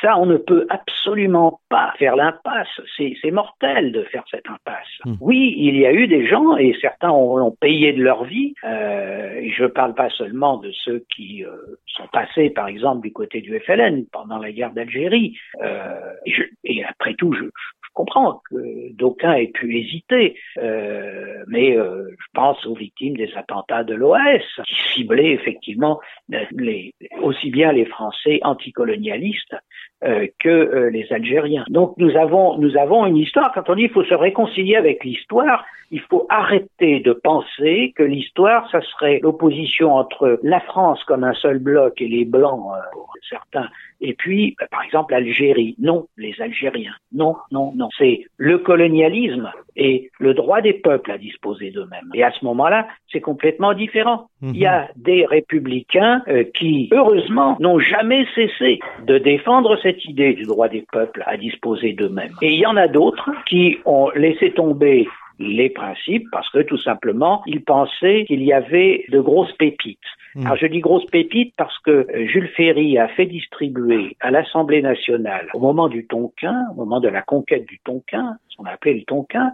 [0.00, 2.80] Ça, on ne peut absolument pas faire l'impasse.
[2.96, 4.86] C'est mortel de faire cette impasse.
[5.04, 5.14] Mmh.
[5.20, 8.54] Oui, il y a eu des gens, et certains ont, ont payé de leur vie.
[8.64, 11.50] Euh, je ne parle pas seulement de ceux qui euh,
[11.86, 15.36] sont passés, par exemple, du côté du FLN pendant la guerre d'Algérie.
[15.62, 17.44] Euh, et, et, après tout, je,
[17.96, 23.84] comprends que d'aucuns aient pu hésiter, euh, mais euh, je pense aux victimes des attentats
[23.84, 25.98] de l'OS, qui ciblaient effectivement
[26.52, 26.92] les,
[27.22, 29.56] aussi bien les Français anticolonialistes
[30.04, 31.64] euh, que euh, les Algériens.
[31.70, 33.50] Donc nous avons nous avons une histoire.
[33.56, 38.70] Quand on dit faut se réconcilier avec l'histoire, il faut arrêter de penser que l'histoire,
[38.70, 43.14] ça serait l'opposition entre la France comme un seul bloc et les blancs euh, pour
[43.26, 43.66] certains,
[44.00, 45.74] et puis bah, par exemple l'Algérie.
[45.78, 46.94] Non, les Algériens.
[47.12, 47.88] Non, non, non.
[47.98, 52.10] C'est le colonialisme et le droit des peuples à disposer d'eux-mêmes.
[52.14, 54.28] Et à ce moment-là, c'est complètement différent.
[54.40, 54.50] Mmh.
[54.54, 60.34] Il y a des républicains euh, qui, heureusement, n'ont jamais cessé de défendre cette idée
[60.34, 62.34] du droit des peuples à disposer d'eux-mêmes.
[62.42, 65.06] Et il y en a d'autres qui ont laissé tomber
[65.38, 69.98] les principes parce que tout simplement, ils pensaient qu'il y avait de grosses pépites.
[70.36, 70.44] Mmh.
[70.44, 75.48] Alors je dis grosses pépites parce que Jules Ferry a fait distribuer à l'Assemblée nationale,
[75.54, 79.04] au moment du Tonkin, au moment de la conquête du Tonkin, ce qu'on appelait le
[79.04, 79.52] Tonkin,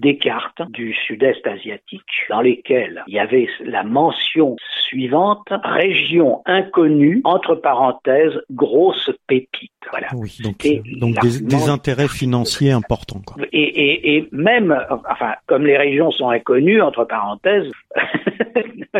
[0.00, 4.54] des cartes du sud-est asiatique dans lesquelles il y avait la mention
[4.88, 9.72] suivante région inconnue entre parenthèses grosse pépite.
[9.90, 10.08] Voilà.
[10.14, 13.22] Oui, donc, et donc des, des, intérêts financiers importants.
[13.26, 13.42] Quoi.
[13.52, 14.78] Et, et, et, même,
[15.10, 17.70] enfin, comme les régions sont inconnues entre parenthèses,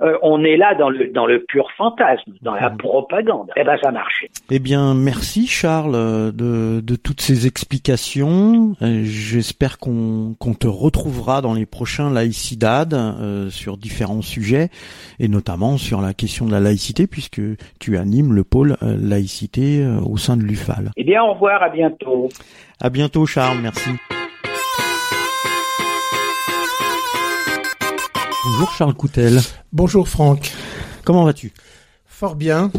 [0.00, 3.50] euh, on est là dans le dans le pur fantasme, dans la propagande.
[3.56, 4.30] Eh ben, ça marchait.
[4.50, 8.74] Eh bien, merci Charles de de toutes ces explications.
[8.82, 14.68] Euh, J'espère qu'on qu'on te retrouvera dans les prochains laïcidades euh, sur différents sujets
[15.18, 17.40] et notamment sur la question de la laïcité puisque
[17.80, 20.90] tu animes le pôle euh, laïcité euh, au sein de l'UFAL.
[20.96, 22.28] Eh bien, au revoir, à bientôt.
[22.80, 23.90] À bientôt Charles, merci.
[28.44, 29.40] Bonjour Charles Coutel.
[29.72, 30.52] Bonjour Franck.
[31.04, 31.52] Comment vas-tu?
[32.06, 32.72] Fort bien,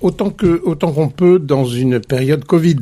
[0.00, 2.78] autant que autant qu'on peut dans une période Covid.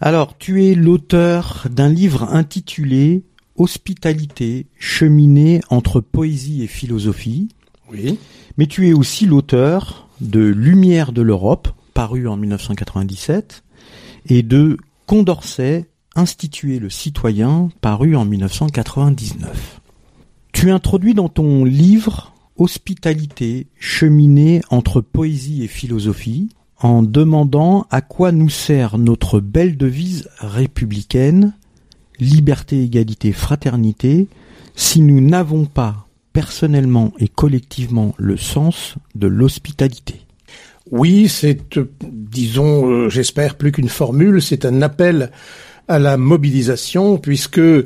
[0.00, 3.24] Alors, tu es l'auteur d'un livre intitulé
[3.56, 7.48] Hospitalité, cheminée entre poésie et philosophie.
[7.90, 8.18] Oui.
[8.56, 13.64] Mais tu es aussi l'auteur de Lumière de l'Europe, paru en 1997,
[14.26, 19.77] et de Condorcet, institué le citoyen, paru en 1999.
[20.52, 26.48] Tu introduis dans ton livre Hospitalité, cheminée entre poésie et philosophie,
[26.80, 31.54] en demandant à quoi nous sert notre belle devise républicaine,
[32.18, 34.26] liberté, égalité, fraternité,
[34.74, 40.22] si nous n'avons pas personnellement et collectivement le sens de l'hospitalité.
[40.90, 41.60] Oui, c'est,
[42.02, 45.30] disons, euh, j'espère plus qu'une formule, c'est un appel
[45.88, 47.84] à la mobilisation, puisque euh,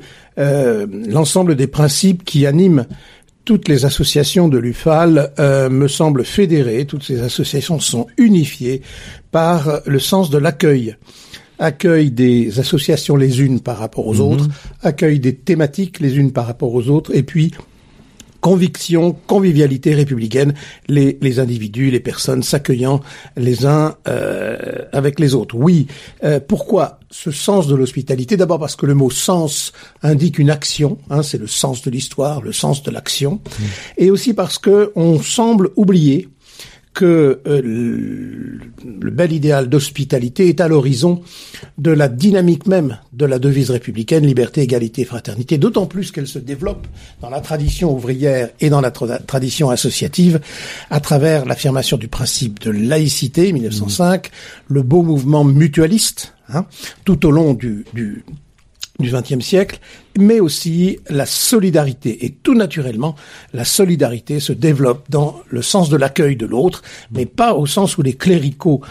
[1.08, 2.86] l'ensemble des principes qui animent
[3.44, 8.82] toutes les associations de l'UFAL euh, me semblent fédérées, toutes ces associations sont unifiées
[9.30, 10.96] par le sens de l'accueil.
[11.58, 14.20] Accueil des associations les unes par rapport aux mmh.
[14.20, 14.48] autres,
[14.82, 17.52] accueil des thématiques les unes par rapport aux autres, et puis
[18.42, 20.52] conviction, convivialité républicaine,
[20.88, 23.00] les, les individus, les personnes s'accueillant
[23.36, 25.54] les uns euh, avec les autres.
[25.54, 25.86] Oui,
[26.24, 28.36] euh, pourquoi ce sens de l'hospitalité?
[28.36, 29.72] D'abord parce que le mot sens
[30.02, 33.62] indique une action, hein, c'est le sens de l'histoire, le sens de l'action, mmh.
[33.98, 36.28] et aussi parce que on semble oublier
[36.94, 41.22] que euh, le bel idéal d'hospitalité est à l'horizon
[41.78, 46.38] de la dynamique même de la devise républicaine liberté, égalité, fraternité, d'autant plus qu'elle se
[46.38, 46.86] développe
[47.20, 50.40] dans la tradition ouvrière et dans la tra tradition associative
[50.90, 54.30] à travers l'affirmation du principe de laïcité 1905, mmh.
[54.74, 56.66] le beau mouvement mutualiste hein,
[57.04, 57.84] tout au long du
[58.98, 59.78] du XXe siècle,
[60.18, 62.24] mais aussi la solidarité.
[62.24, 63.14] Et tout naturellement,
[63.52, 67.98] la solidarité se développe dans le sens de l'accueil de l'autre, mais pas au sens
[67.98, 68.82] où les cléricaux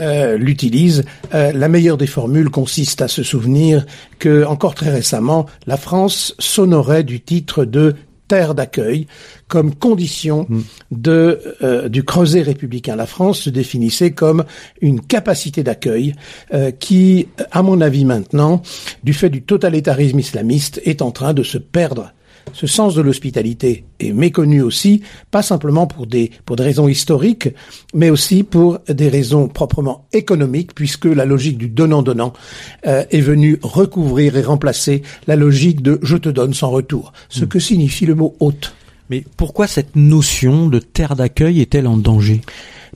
[0.00, 1.04] euh, l'utilise.
[1.34, 3.84] Euh, la meilleure des formules consiste à se souvenir
[4.18, 7.94] que, encore très récemment, la France s'honorait du titre de
[8.32, 9.06] terre d'accueil
[9.48, 10.60] comme condition Mm.
[10.90, 12.96] de euh, du creuset républicain.
[12.96, 14.44] La France se définissait comme
[14.80, 16.14] une capacité d'accueil
[16.52, 18.62] euh, qui, à mon avis maintenant,
[19.04, 22.12] du fait du totalitarisme islamiste, est en train de se perdre.
[22.52, 27.48] Ce sens de l'hospitalité est méconnu aussi, pas simplement pour des pour des raisons historiques,
[27.94, 32.32] mais aussi pour des raisons proprement économiques, puisque la logique du donnant-donnant
[32.86, 37.44] euh, est venue recouvrir et remplacer la logique de je te donne sans retour, ce
[37.44, 38.74] que signifie le mot hôte.
[39.10, 42.40] Mais pourquoi cette notion de terre d'accueil est-elle en danger?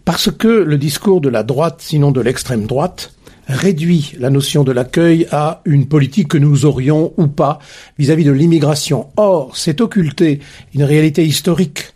[0.05, 3.13] Parce que le discours de la droite, sinon de l'extrême droite,
[3.47, 7.59] réduit la notion de l'accueil à une politique que nous aurions ou pas
[7.99, 9.09] vis-à-vis de l'immigration.
[9.17, 10.41] Or, c'est occulter
[10.75, 11.93] une réalité historique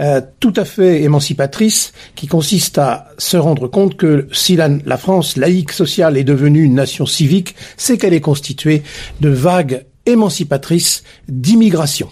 [0.00, 4.96] euh, tout à fait émancipatrice qui consiste à se rendre compte que si la, la
[4.96, 8.84] France laïque sociale est devenue une nation civique, c'est qu'elle est constituée
[9.20, 12.08] de vagues émancipatrices d'immigration.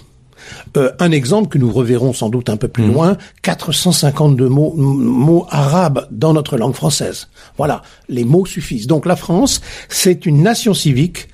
[0.76, 5.46] Euh, un exemple que nous reverrons sans doute un peu plus loin, 452 mots, mots
[5.50, 7.28] arabes dans notre langue française.
[7.56, 8.86] Voilà, les mots suffisent.
[8.86, 11.28] Donc la France, c'est une nation civique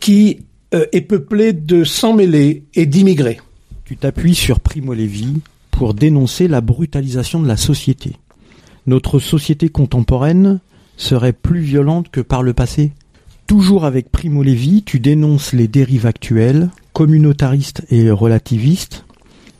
[0.00, 0.40] qui
[0.74, 3.40] euh, est peuplée de sans-mêlés et d'immigrés.
[3.84, 5.40] Tu t'appuies sur Primo Levi
[5.70, 8.16] pour dénoncer la brutalisation de la société.
[8.86, 10.60] Notre société contemporaine
[10.96, 12.92] serait plus violente que par le passé.
[13.46, 19.04] Toujours avec Primo Levi, tu dénonces les dérives actuelles, communautaristes et relativistes,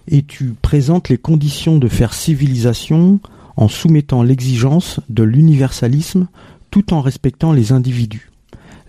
[0.09, 3.20] et tu présentes les conditions de faire civilisation
[3.57, 6.26] en soumettant l'exigence de l'universalisme
[6.72, 8.32] tout en respectant les individus,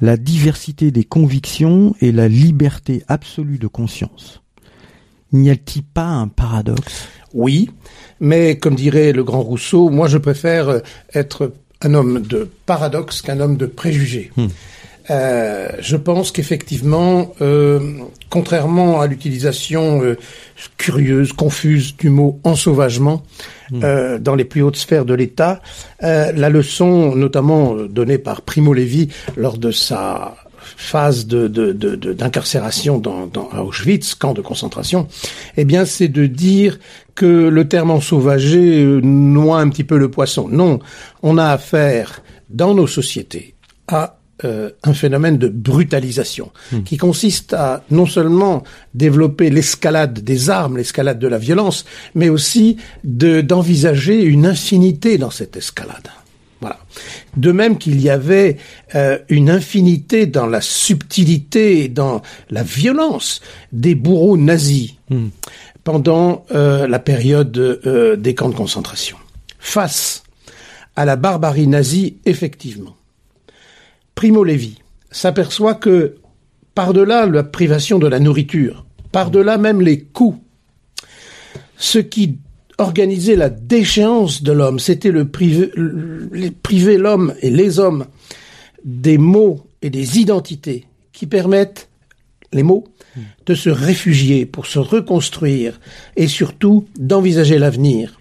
[0.01, 4.41] la diversité des convictions et la liberté absolue de conscience.
[5.31, 7.07] N'y a-t-il pas un paradoxe?
[7.35, 7.69] Oui,
[8.19, 10.81] mais comme dirait le grand Rousseau, moi je préfère
[11.13, 14.31] être un homme de paradoxe qu'un homme de préjugés.
[14.37, 14.47] Hmm.
[15.09, 17.79] Euh, je pense qu'effectivement, euh,
[18.29, 20.17] contrairement à l'utilisation euh,
[20.77, 23.23] curieuse, confuse du mot ensauvagement
[23.83, 25.61] euh, dans les plus hautes sphères de l'État,
[26.03, 31.95] euh, la leçon, notamment donnée par Primo Levi lors de sa phase de, de, de-
[31.95, 35.07] de- d'incarcération dans, dans à Auschwitz, camp de concentration,
[35.55, 36.79] eh bien, c'est de dire
[37.15, 40.49] que le terme ensauvagé noie un petit peu le poisson.
[40.49, 40.79] Non,
[41.23, 43.55] on a affaire dans nos sociétés
[43.87, 46.51] à euh, un phénomène de brutalisation
[46.85, 48.63] qui consiste à non seulement
[48.93, 51.85] développer l'escalade des armes, l'escalade de la violence,
[52.15, 56.09] mais aussi de d'envisager une infinité dans cette escalade.
[56.59, 56.79] Voilà.
[57.35, 58.57] De même qu'il y avait
[58.95, 64.95] euh, une infinité dans la subtilité et dans la violence des bourreaux nazis
[65.87, 69.15] pendant euh, la période euh, des camps de concentration.
[69.57, 70.23] Face
[70.97, 72.96] à la barbarie nazie, effectivement,
[74.17, 74.79] Primo Levi
[75.11, 76.15] s'aperçoit que
[76.73, 80.39] par-delà la privation de la nourriture, par-delà même les coups,
[81.77, 82.39] ce qui
[82.79, 85.71] organisait la déchéance de l'homme, c'était le priver,
[86.63, 88.07] priver l'homme et les hommes
[88.83, 91.87] des mots et des identités qui permettent,
[92.51, 92.85] les mots,
[93.45, 95.79] de se réfugier pour se reconstruire
[96.15, 98.19] et surtout d'envisager l'avenir.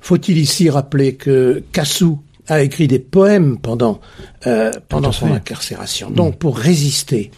[0.00, 4.00] Faut-il ici rappeler que Cassou a écrit des poèmes pendant
[4.46, 6.10] euh, pendant son incarcération.
[6.10, 7.30] Donc pour résister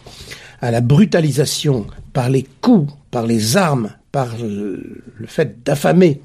[0.61, 6.21] à la brutalisation par les coups, par les armes, par le, le fait d'affamer,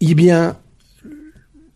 [0.00, 0.56] eh bien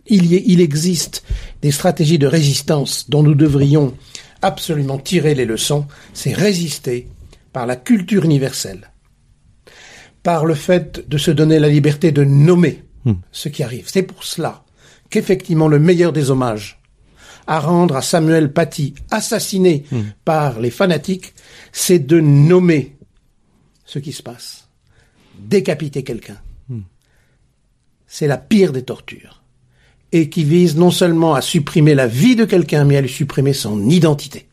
[0.06, 1.24] il, y, il existe
[1.62, 3.94] des stratégies de résistance dont nous devrions
[4.42, 5.86] absolument tirer les leçons.
[6.12, 7.08] C'est résister
[7.52, 8.90] par la culture universelle,
[10.22, 12.84] par le fait de se donner la liberté de nommer
[13.32, 13.84] ce qui arrive.
[13.86, 14.64] C'est pour cela
[15.10, 16.80] qu'effectivement le meilleur des hommages
[17.46, 19.84] à rendre à Samuel Paty, assassiné
[20.24, 21.34] par les fanatiques,
[21.72, 22.96] c'est de nommer
[23.84, 24.68] ce qui se passe.
[25.38, 26.38] Décapiter quelqu'un.
[28.06, 29.42] C'est la pire des tortures.
[30.12, 33.52] Et qui vise non seulement à supprimer la vie de quelqu'un, mais à lui supprimer
[33.52, 34.48] son identité.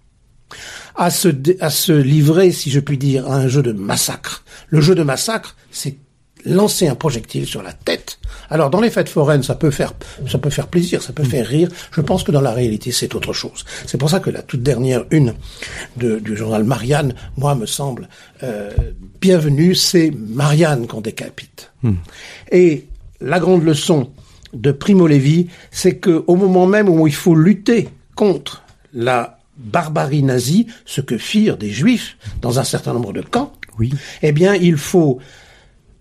[0.95, 1.29] À se,
[1.61, 4.43] à se livrer, si je puis dire, à un jeu de massacre.
[4.67, 5.97] Le jeu de massacre, c'est
[6.45, 8.19] lancer un projectile sur la tête.
[8.49, 9.93] Alors dans les fêtes foraines, ça peut faire
[10.29, 11.69] ça peut faire plaisir, ça peut faire rire.
[11.91, 13.63] Je pense que dans la réalité, c'est autre chose.
[13.85, 15.33] C'est pour ça que la toute dernière une
[15.97, 18.09] de- du journal Marianne, moi, me semble
[18.43, 18.71] euh,
[19.21, 19.75] bienvenue.
[19.75, 21.71] C'est Marianne qu'on décapite.
[22.51, 22.87] Et
[23.21, 24.09] la grande leçon
[24.53, 28.63] de Primo Levi, c'est que au moment même où il faut lutter contre
[28.93, 33.91] la barbarie nazie, ce que firent des juifs dans un certain nombre de camps, Oui.
[34.21, 35.19] eh bien, il faut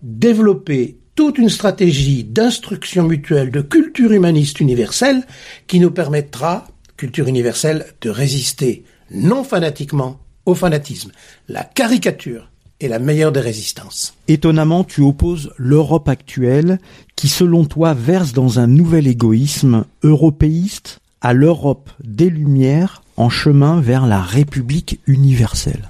[0.03, 5.23] développer toute une stratégie d'instruction mutuelle, de culture humaniste universelle
[5.67, 11.11] qui nous permettra, culture universelle, de résister non fanatiquement au fanatisme.
[11.47, 12.49] La caricature
[12.81, 14.13] est la meilleure des résistances.
[14.27, 16.79] Étonnamment, tu opposes l'Europe actuelle,
[17.15, 23.79] qui selon toi verse dans un nouvel égoïsme européiste, à l'Europe des Lumières en chemin
[23.79, 25.89] vers la République universelle.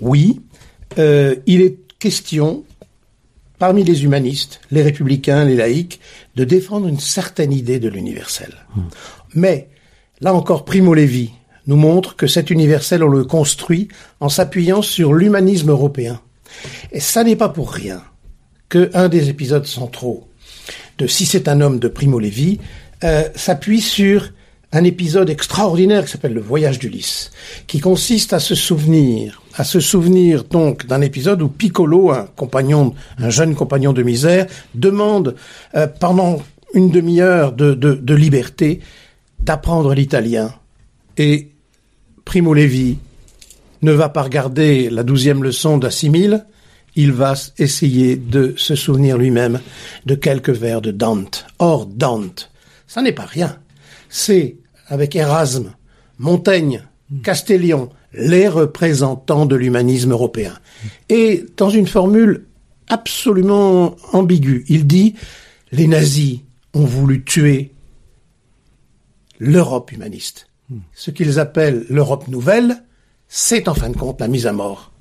[0.00, 0.40] Oui,
[0.98, 2.64] euh, il est question,
[3.60, 6.00] parmi les humanistes, les républicains, les laïcs,
[6.34, 8.52] de défendre une certaine idée de l'universel.
[8.74, 8.80] Hmm.
[9.34, 9.68] Mais,
[10.20, 11.30] là encore, Primo Levi
[11.66, 13.88] nous montre que cet universel, on le construit
[14.18, 16.20] en s'appuyant sur l'humanisme européen.
[16.90, 18.02] Et ça n'est pas pour rien
[18.70, 20.26] que un des épisodes centraux
[20.98, 22.58] de Si c'est un homme de Primo Levi
[23.04, 24.32] euh, s'appuie sur
[24.72, 27.30] un épisode extraordinaire qui s'appelle le voyage d'Ulysse,
[27.66, 32.94] qui consiste à se souvenir, à se souvenir donc d'un épisode où Piccolo, un compagnon,
[33.18, 35.34] un jeune compagnon de misère, demande
[35.74, 36.42] euh, pendant
[36.74, 38.80] une demi-heure de, de, de liberté
[39.40, 40.54] d'apprendre l'italien.
[41.16, 41.50] Et
[42.24, 42.98] Primo Levi
[43.82, 46.46] ne va pas regarder la douzième leçon d'Assimile,
[46.96, 49.60] il va essayer de se souvenir lui-même
[50.06, 51.46] de quelques vers de Dante.
[51.58, 52.50] Or, Dante,
[52.86, 53.56] ça n'est pas rien.
[54.08, 54.56] C'est,
[54.88, 55.72] avec Erasme,
[56.18, 56.82] Montaigne,
[57.22, 60.58] Castellion, les représentants de l'humanisme européen.
[61.08, 62.46] Et dans une formule
[62.88, 65.14] absolument ambiguë, il dit,
[65.72, 66.40] les nazis
[66.74, 67.72] ont voulu tuer
[69.38, 70.48] l'Europe humaniste.
[70.94, 72.84] Ce qu'ils appellent l'Europe nouvelle,
[73.28, 74.92] c'est en fin de compte la mise à mort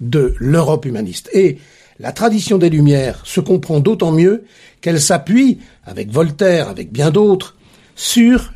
[0.00, 1.30] de l'Europe humaniste.
[1.32, 1.58] Et
[1.98, 4.44] la tradition des Lumières se comprend d'autant mieux
[4.80, 7.56] qu'elle s'appuie, avec Voltaire, avec bien d'autres,
[7.94, 8.52] sur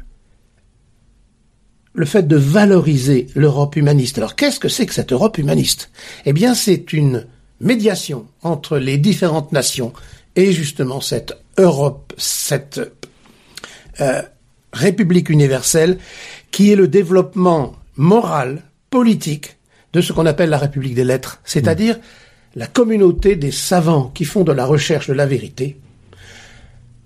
[1.93, 4.19] le fait de valoriser l'Europe humaniste.
[4.19, 5.91] Alors qu'est-ce que c'est que cette Europe humaniste?
[6.25, 7.27] Eh bien c'est une
[7.61, 9.93] médiation entre les différentes nations
[10.37, 12.81] et justement cette Europe, cette
[14.01, 14.23] euh,
[14.73, 15.99] République universelle
[16.51, 19.57] qui est le développement moral, politique
[19.93, 21.99] de ce qu'on appelle la République des lettres, c'est-à-dire
[22.55, 25.77] la communauté des savants qui font de la recherche de la vérité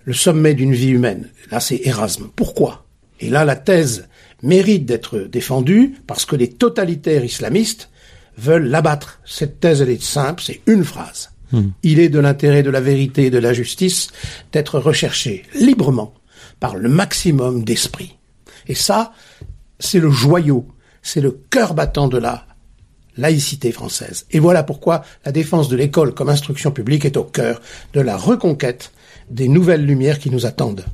[0.04, 1.30] le sommet d'une vie humaine.
[1.50, 2.28] Là, c'est Erasme.
[2.36, 2.84] Pourquoi?
[3.20, 4.08] Et là, la thèse
[4.44, 7.90] mérite d'être défendue parce que les totalitaires islamistes
[8.36, 9.20] veulent l'abattre.
[9.24, 11.30] Cette thèse, elle est simple, c'est une phrase.
[11.52, 11.70] Hmm.
[11.82, 14.08] Il est de l'intérêt de la vérité et de la justice
[14.52, 16.14] d'être recherché librement
[16.60, 18.16] par le maximum d'esprit.
[18.66, 19.12] Et ça,
[19.78, 20.66] c'est le joyau,
[21.02, 22.46] c'est le cœur battant de la
[23.16, 24.26] laïcité française.
[24.30, 27.60] Et voilà pourquoi la défense de l'école comme instruction publique est au cœur
[27.92, 28.92] de la reconquête
[29.30, 30.84] des nouvelles lumières qui nous attendent.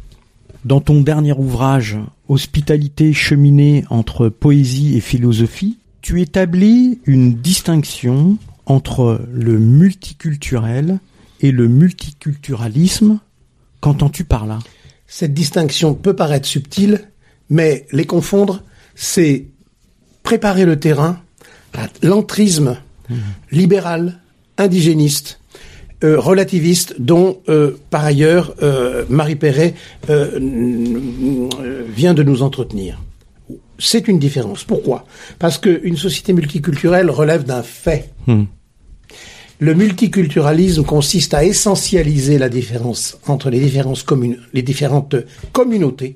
[0.65, 1.99] Dans ton dernier ouvrage,
[2.29, 11.01] Hospitalité cheminée entre poésie et philosophie, tu établis une distinction entre le multiculturel
[11.41, 13.19] et le multiculturalisme.
[13.81, 14.61] Qu'entends-tu par là?
[15.09, 17.09] Cette distinction peut paraître subtile,
[17.49, 18.63] mais les confondre,
[18.95, 19.47] c'est
[20.23, 21.21] préparer le terrain
[21.73, 22.77] à l'entrisme
[23.09, 23.15] mmh.
[23.51, 24.21] libéral,
[24.57, 25.40] indigéniste,
[26.03, 29.75] euh, relativiste dont, euh, par ailleurs, euh, Marie Perret
[30.09, 33.03] vient de nous entretenir.
[33.79, 34.65] C'est une différence.
[34.65, 35.05] Pourquoi?
[35.39, 38.11] Parce qu'une société multiculturelle relève d'un fait.
[38.27, 38.45] Hmm.
[39.59, 45.17] Le multiculturalisme consiste à essentialiser la différence entre les, différences communes, les différentes
[45.53, 46.15] communautés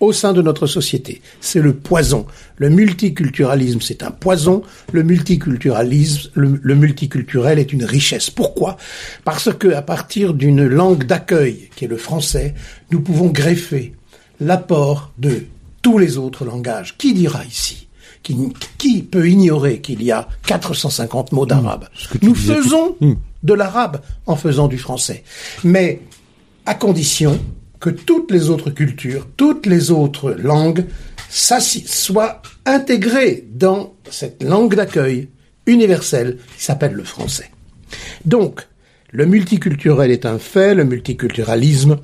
[0.00, 1.22] au sein de notre société.
[1.40, 2.26] C'est le poison.
[2.56, 4.62] Le multiculturalisme, c'est un poison.
[4.92, 8.30] Le multiculturalisme, le, multiculturel est une richesse.
[8.30, 8.76] Pourquoi?
[9.24, 12.54] Parce que à partir d'une langue d'accueil, qui est le français,
[12.90, 13.94] nous pouvons greffer
[14.40, 15.44] l'apport de
[15.82, 16.96] tous les autres langages.
[16.98, 17.84] Qui dira ici
[18.78, 21.84] qui, peut ignorer qu'il y a 450 mots d'arabe?
[21.84, 23.12] Mmh, Nous faisons mmh.
[23.42, 25.24] de l'arabe en faisant du français.
[25.62, 26.00] Mais
[26.64, 27.38] à condition
[27.84, 30.86] que toutes les autres cultures, toutes les autres langues
[31.28, 35.28] soient intégrées dans cette langue d'accueil
[35.66, 37.50] universelle qui s'appelle le français.
[38.24, 38.66] Donc,
[39.10, 41.98] le multiculturel est un fait, le multiculturalisme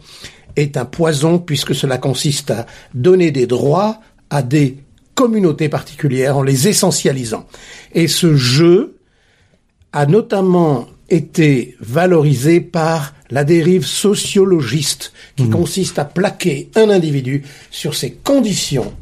[0.54, 4.80] est un poison puisque cela consiste à donner des droits à des
[5.14, 7.46] communautés particulières en les essentialisant.
[7.94, 8.98] Et ce jeu
[9.94, 15.50] a notamment été valorisé par la dérive sociologiste qui mmh.
[15.50, 18.92] consiste à plaquer un individu sur ses conditions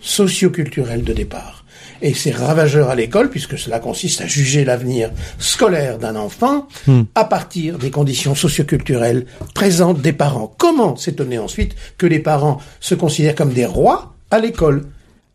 [0.00, 1.64] socioculturelles de départ.
[2.02, 7.02] Et c'est ravageur à l'école puisque cela consiste à juger l'avenir scolaire d'un enfant mmh.
[7.14, 10.54] à partir des conditions socioculturelles présentes des parents.
[10.56, 14.86] Comment s'étonner ensuite que les parents se considèrent comme des rois à l'école?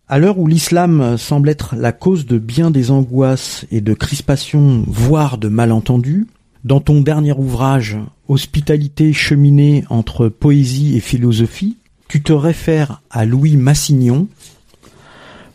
[0.08, 4.84] À l'heure où l'islam semble être la cause de bien des angoisses et de crispations,
[4.88, 6.28] voire de malentendus,
[6.66, 7.96] Dans ton dernier ouvrage,
[8.28, 11.78] Hospitalité cheminée entre poésie et philosophie,
[12.08, 14.28] tu te réfères à Louis Massignon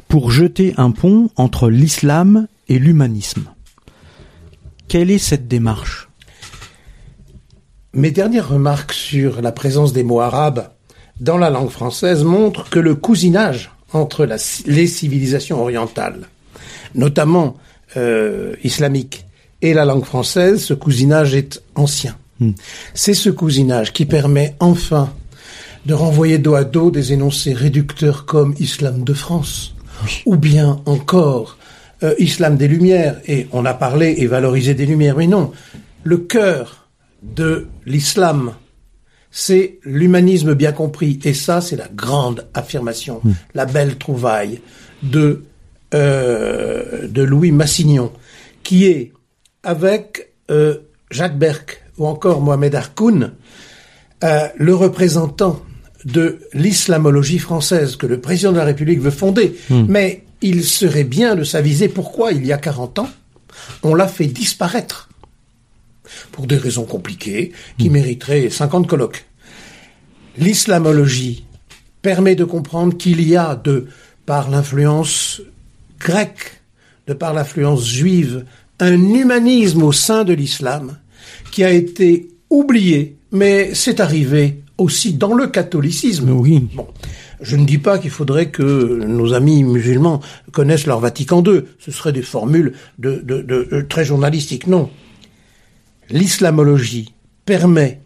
[0.06, 3.46] pour jeter un pont entre l'islam et l'humanisme.
[4.86, 6.08] Quelle est cette démarche?
[7.92, 10.70] Mes dernières remarques sur la présence des mots arabes
[11.18, 14.28] dans la langue française montrent que le cousinage entre
[14.66, 16.28] les civilisations orientales,
[16.94, 17.56] notamment
[17.96, 19.24] euh, islamiques,
[19.62, 22.16] et la langue française, ce cousinage est ancien.
[22.38, 22.52] Hmm.
[22.94, 25.12] C'est ce cousinage qui permet enfin
[25.86, 29.74] de renvoyer dos à dos des énoncés réducteurs comme Islam de France,
[30.24, 31.58] ou bien encore
[32.02, 35.52] euh, Islam des Lumières, et on a parlé et valorisé des Lumières, mais non,
[36.02, 36.88] le cœur
[37.22, 38.52] de l'islam,
[39.30, 43.32] c'est l'humanisme bien compris, et ça c'est la grande affirmation, hmm.
[43.54, 44.60] la belle trouvaille
[45.02, 45.44] de,
[45.94, 48.12] euh, de Louis Massignon,
[48.62, 49.12] qui est,
[49.62, 50.78] avec euh,
[51.10, 53.32] Jacques Berck ou encore Mohamed Harkoun,
[54.22, 55.62] le représentant
[56.04, 59.56] de l'islamologie française que le président de la République veut fonder.
[59.68, 59.84] Hmm.
[59.88, 63.10] Mais il serait bien de s'aviser pourquoi, il y a 40 ans,
[63.82, 65.09] on l'a fait disparaître.
[66.32, 67.92] Pour des raisons compliquées qui hmm.
[67.92, 69.24] mériteraient 50 colloques.
[70.36, 71.44] L'islamologie
[72.02, 73.86] permet de comprendre qu'il y a de,
[74.26, 75.42] par l'influence
[75.98, 76.62] grecque,
[77.06, 78.44] de par l'influence juive,
[78.78, 80.96] un humanisme au sein de l'islam
[81.50, 86.30] qui a été oublié, mais c'est arrivé aussi dans le catholicisme.
[86.30, 86.68] Oui.
[86.74, 86.86] Bon.
[87.40, 90.20] Je ne dis pas qu'il faudrait que nos amis musulmans
[90.52, 91.62] connaissent leur Vatican II.
[91.78, 94.66] Ce serait des formules de, de, de, très journalistiques.
[94.66, 94.90] Non.
[96.10, 98.00] L'islamologie permet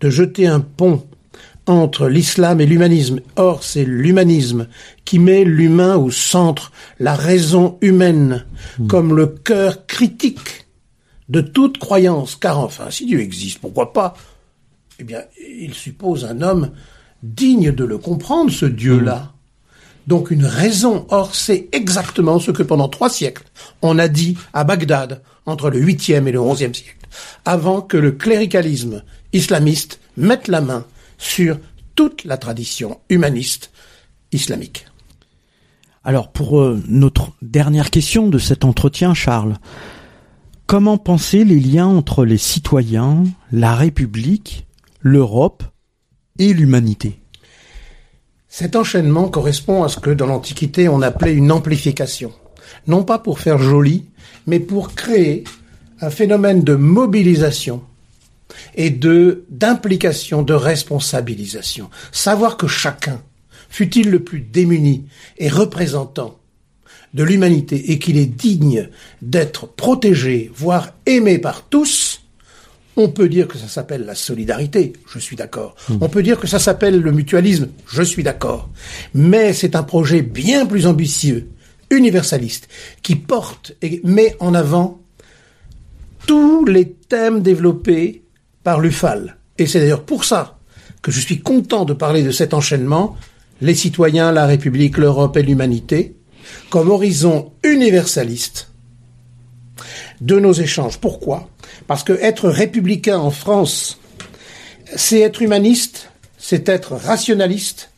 [0.00, 1.06] de jeter un pont
[1.66, 3.20] entre l'islam et l'humanisme.
[3.36, 4.68] Or, c'est l'humanisme
[5.04, 8.46] qui met l'humain au centre, la raison humaine,
[8.78, 8.86] hmm.
[8.86, 10.66] comme le cœur critique
[11.28, 12.36] de toute croyance.
[12.36, 14.14] Car enfin, si Dieu existe, pourquoi pas?
[14.98, 16.70] Eh bien, il suppose un homme
[17.22, 19.32] digne de le comprendre, ce Dieu-là.
[20.08, 21.06] Donc une raison.
[21.10, 23.44] Or, c'est exactement ce que pendant trois siècles,
[23.82, 27.06] on a dit à Bagdad, entre le 8e et le 11e siècle,
[27.44, 29.04] avant que le cléricalisme
[29.34, 30.86] islamiste mette la main
[31.18, 31.58] sur
[31.94, 33.70] toute la tradition humaniste
[34.32, 34.86] islamique.
[36.04, 39.58] Alors, pour euh, notre dernière question de cet entretien, Charles,
[40.66, 44.66] comment penser les liens entre les citoyens, la République
[45.02, 45.64] l'Europe
[46.38, 47.20] et l'humanité?
[48.58, 52.32] Cet enchaînement correspond à ce que dans l'Antiquité on appelait une amplification.
[52.88, 54.06] Non pas pour faire joli,
[54.48, 55.44] mais pour créer
[56.00, 57.84] un phénomène de mobilisation
[58.74, 61.88] et de d'implication, de responsabilisation.
[62.10, 63.22] Savoir que chacun,
[63.68, 65.04] fût-il le plus démuni,
[65.36, 66.36] et représentant
[67.14, 68.88] de l'humanité et qu'il est digne
[69.22, 72.22] d'être protégé, voire aimé par tous,
[72.98, 75.76] on peut dire que ça s'appelle la solidarité, je suis d'accord.
[75.88, 75.98] Hmm.
[76.00, 78.68] On peut dire que ça s'appelle le mutualisme, je suis d'accord.
[79.14, 81.48] Mais c'est un projet bien plus ambitieux,
[81.90, 82.68] universaliste,
[83.02, 85.00] qui porte et met en avant
[86.26, 88.22] tous les thèmes développés
[88.62, 89.36] par l'UFAL.
[89.56, 90.58] Et c'est d'ailleurs pour ça
[91.00, 93.16] que je suis content de parler de cet enchaînement,
[93.60, 96.16] les citoyens, la République, l'Europe et l'humanité,
[96.70, 98.70] comme horizon universaliste
[100.20, 100.98] de nos échanges.
[100.98, 101.48] Pourquoi?
[101.88, 103.98] Parce que être républicain en France,
[104.94, 107.90] c'est être humaniste, c'est être rationaliste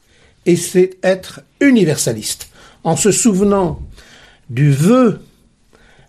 [0.46, 2.48] et c'est être universaliste.
[2.84, 3.82] En se souvenant
[4.48, 5.20] du vœu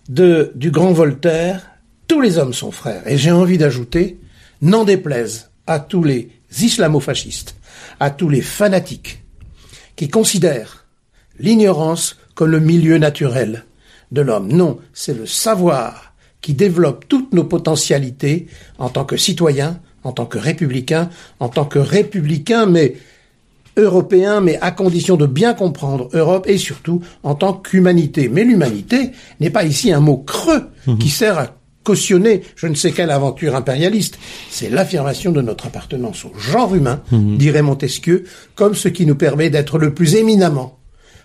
[0.08, 1.72] de, du grand Voltaire,
[2.06, 3.02] tous les hommes sont frères.
[3.06, 4.18] Et j'ai envie d'ajouter,
[4.60, 6.30] n'en déplaise à tous les
[6.60, 7.56] islamofascistes,
[7.98, 9.24] à tous les fanatiques
[9.96, 10.86] qui considèrent
[11.38, 13.64] l'ignorance comme le milieu naturel
[14.12, 14.52] de l'homme.
[14.52, 16.11] Non, c'est le savoir
[16.42, 18.46] qui développe toutes nos potentialités
[18.78, 21.08] en tant que citoyen, en tant que républicain,
[21.40, 22.94] en tant que républicain, mais
[23.76, 28.28] européen, mais à condition de bien comprendre Europe et surtout en tant qu'humanité.
[28.28, 30.98] Mais l'humanité n'est pas ici un mot creux mhm.
[30.98, 34.18] qui sert à cautionner je ne sais quelle aventure impérialiste.
[34.50, 37.38] C'est l'affirmation de notre appartenance au genre humain, mhm.
[37.38, 38.24] dirait Montesquieu,
[38.56, 40.78] comme ce qui nous permet d'être le plus éminemment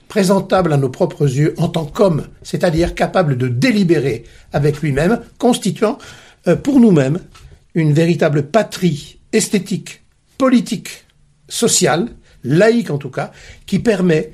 [0.08, 4.24] présentable à nos propres yeux en tant qu'homme, c'est-à-dire capable de délibérer
[4.54, 5.98] avec lui-même, constituant
[6.48, 7.20] euh, pour nous-mêmes
[7.76, 10.04] une véritable patrie esthétique,
[10.38, 11.06] politique,
[11.50, 12.08] sociale,
[12.44, 13.32] laïque en tout cas,
[13.66, 14.32] qui permet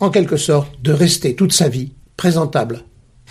[0.00, 2.82] en quelque sorte de rester toute sa vie présentable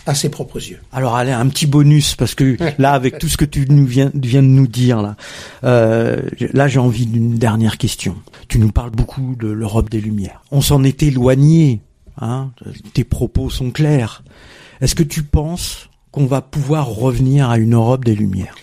[0.10, 0.80] à ses propres yeux.
[0.92, 4.12] Alors allez, un petit bonus parce que là, avec tout ce que tu nous viens,
[4.14, 5.16] viens de nous dire là,
[5.64, 6.22] euh,
[6.54, 8.16] là j'ai envie d'une dernière question.
[8.48, 10.42] Tu nous parles beaucoup de l'Europe des Lumières.
[10.52, 11.82] On s'en est éloigné.
[12.22, 12.52] Hein,
[12.94, 14.24] tes propos sont clairs.
[14.82, 18.56] Est-ce que tu penses qu'on va pouvoir revenir à une Europe des Lumières?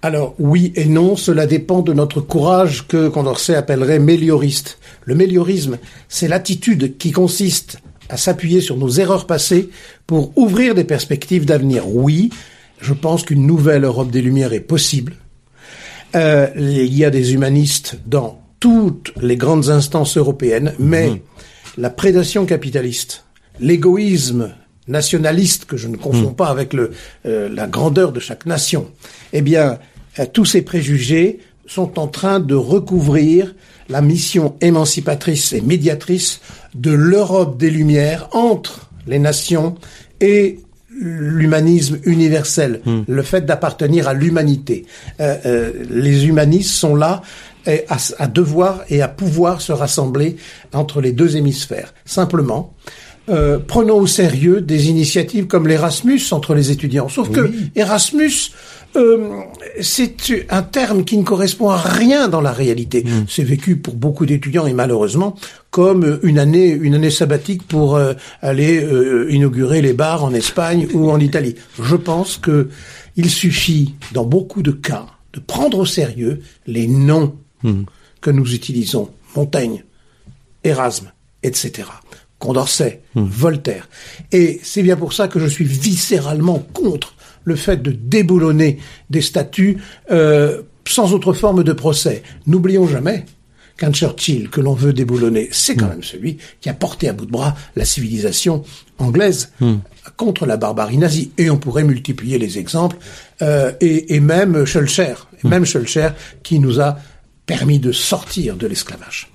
[0.00, 4.78] Alors oui et non, cela dépend de notre courage que Condorcet appellerait mélioriste.
[5.04, 5.78] Le méliorisme,
[6.08, 7.78] c'est l'attitude qui consiste
[8.12, 9.70] à s'appuyer sur nos erreurs passées
[10.06, 11.88] pour ouvrir des perspectives d'avenir.
[11.88, 12.28] Oui,
[12.78, 15.14] je pense qu'une nouvelle Europe des Lumières est possible.
[16.14, 21.20] Euh, il y a des humanistes dans toutes les grandes instances européennes, mais mmh.
[21.78, 23.24] la prédation capitaliste,
[23.60, 24.54] l'égoïsme
[24.88, 26.36] nationaliste que je ne confonds mmh.
[26.36, 26.90] pas avec le,
[27.24, 28.90] euh, la grandeur de chaque nation,
[29.32, 29.78] eh bien,
[30.18, 33.54] euh, tous ces préjugés sont en train de recouvrir
[33.92, 36.40] la mission émancipatrice et médiatrice
[36.74, 39.76] de l'Europe des Lumières entre les nations
[40.20, 40.58] et
[40.90, 43.02] l'humanisme universel, hmm.
[43.06, 44.86] le fait d'appartenir à l'humanité.
[45.20, 47.22] Euh, euh, les humanistes sont là
[47.66, 50.36] à, à, devoir et à pouvoir se rassembler
[50.72, 51.94] entre les deux hémisphères.
[52.04, 52.74] Simplement,
[53.28, 57.08] euh, prenons au sérieux des initiatives comme l'Erasmus entre les étudiants.
[57.08, 58.50] Sauf que Erasmus,
[58.96, 59.40] euh,
[59.80, 63.04] c'est un terme qui ne correspond à rien dans la réalité.
[63.04, 63.24] Hmm.
[63.28, 65.36] C'est vécu pour beaucoup d'étudiants et malheureusement
[65.70, 68.12] comme une année, une année sabbatique pour euh,
[68.42, 71.54] aller euh, inaugurer les bars en Espagne ou en Italie.
[71.82, 72.68] Je pense que
[73.16, 77.84] il suffit, dans beaucoup de cas, de prendre au sérieux les noms hmm.
[78.20, 79.10] que nous utilisons.
[79.34, 79.84] Montaigne,
[80.64, 81.12] Erasme,
[81.42, 81.88] etc.
[82.38, 83.24] Condorcet, hmm.
[83.24, 83.88] Voltaire.
[84.30, 87.14] Et c'est bien pour ça que je suis viscéralement contre
[87.44, 88.78] le fait de déboulonner
[89.10, 89.78] des statuts
[90.10, 92.22] euh, sans autre forme de procès.
[92.46, 93.24] N'oublions jamais
[93.76, 95.90] qu'un Churchill que l'on veut déboulonner, c'est quand hmm.
[95.90, 98.62] même celui qui a porté à bout de bras la civilisation
[98.98, 99.76] anglaise hmm.
[100.16, 101.32] contre la barbarie nazie.
[101.38, 102.96] Et on pourrait multiplier les exemples,
[103.40, 105.48] euh, et, et, même Schulcher, hmm.
[105.48, 106.10] même Schulcher
[106.42, 106.98] qui nous a
[107.46, 109.32] permis de sortir de l'esclavage.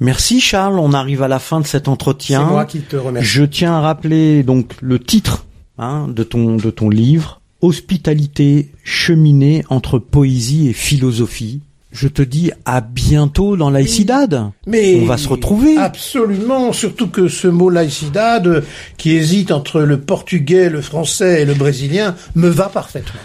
[0.00, 2.44] Merci Charles, on arrive à la fin de cet entretien.
[2.46, 3.28] C'est moi qui te remercie.
[3.28, 5.46] Je tiens à rappeler donc le titre
[5.78, 11.60] hein, de ton de ton livre, Hospitalité cheminée entre poésie et philosophie.
[11.90, 14.50] Je te dis à bientôt dans Laïcidade.
[14.66, 15.76] Mais on va se retrouver.
[15.76, 18.64] Absolument, surtout que ce mot Laïcidade,
[18.96, 23.20] qui hésite entre le portugais, le français et le brésilien, me va parfaitement.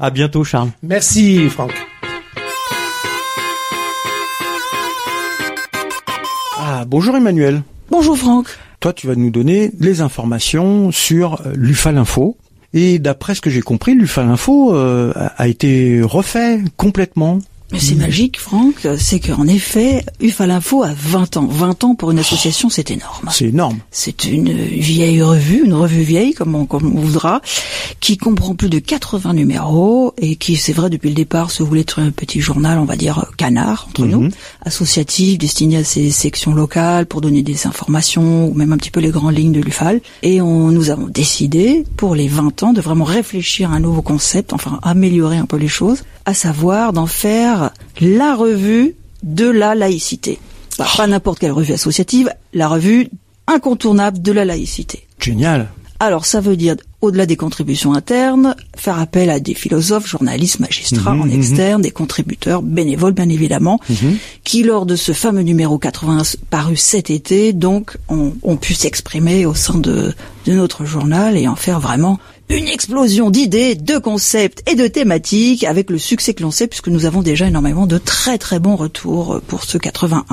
[0.00, 0.70] À bientôt, Charles.
[0.82, 1.72] Merci, Franck.
[6.58, 7.62] Ah, bonjour Emmanuel.
[7.90, 8.46] Bonjour Franck.
[8.80, 12.36] Toi, tu vas nous donner les informations sur euh, l'UFAL Info.
[12.78, 17.38] Et d'après ce que j'ai compris, l'UFAL Info euh, a été refait complètement.
[17.72, 18.86] Mais c'est magique, Franck.
[18.98, 21.46] C'est qu'en effet, UFA Info a 20 ans.
[21.46, 23.28] 20 ans pour une association, c'est énorme.
[23.32, 23.78] C'est énorme.
[23.90, 27.40] C'est une vieille revue, une revue vieille, comme on, comme on voudra,
[28.00, 31.80] qui comprend plus de 80 numéros et qui, c'est vrai, depuis le départ, se voulait
[31.80, 34.30] être un petit journal, on va dire, canard, entre nous, mhm.
[34.64, 39.00] associatif, destiné à ces sections locales pour donner des informations ou même un petit peu
[39.00, 40.00] les grandes lignes de l'UFAL.
[40.22, 44.02] Et on, nous avons décidé, pour les 20 ans, de vraiment réfléchir à un nouveau
[44.02, 47.55] concept, enfin, améliorer un peu les choses, à savoir d'en faire
[48.00, 50.38] la revue de la laïcité.
[50.78, 53.08] Bah, pas n'importe quelle revue associative, la revue
[53.46, 55.06] incontournable de la laïcité.
[55.18, 55.68] Génial.
[55.98, 61.14] Alors ça veut dire, au-delà des contributions internes, faire appel à des philosophes, journalistes, magistrats
[61.14, 61.32] mhm, en mhm.
[61.32, 64.18] externe, des contributeurs bénévoles bien évidemment, mhm.
[64.44, 69.54] qui lors de ce fameux numéro 80 paru cet été, donc ont, pu s'exprimer au
[69.54, 70.12] sein de,
[70.44, 72.18] de notre journal et en faire vraiment
[72.48, 76.88] une explosion d'idées, de concepts et de thématiques avec le succès que l'on sait puisque
[76.88, 80.24] nous avons déjà énormément de très très bons retours pour ce 81.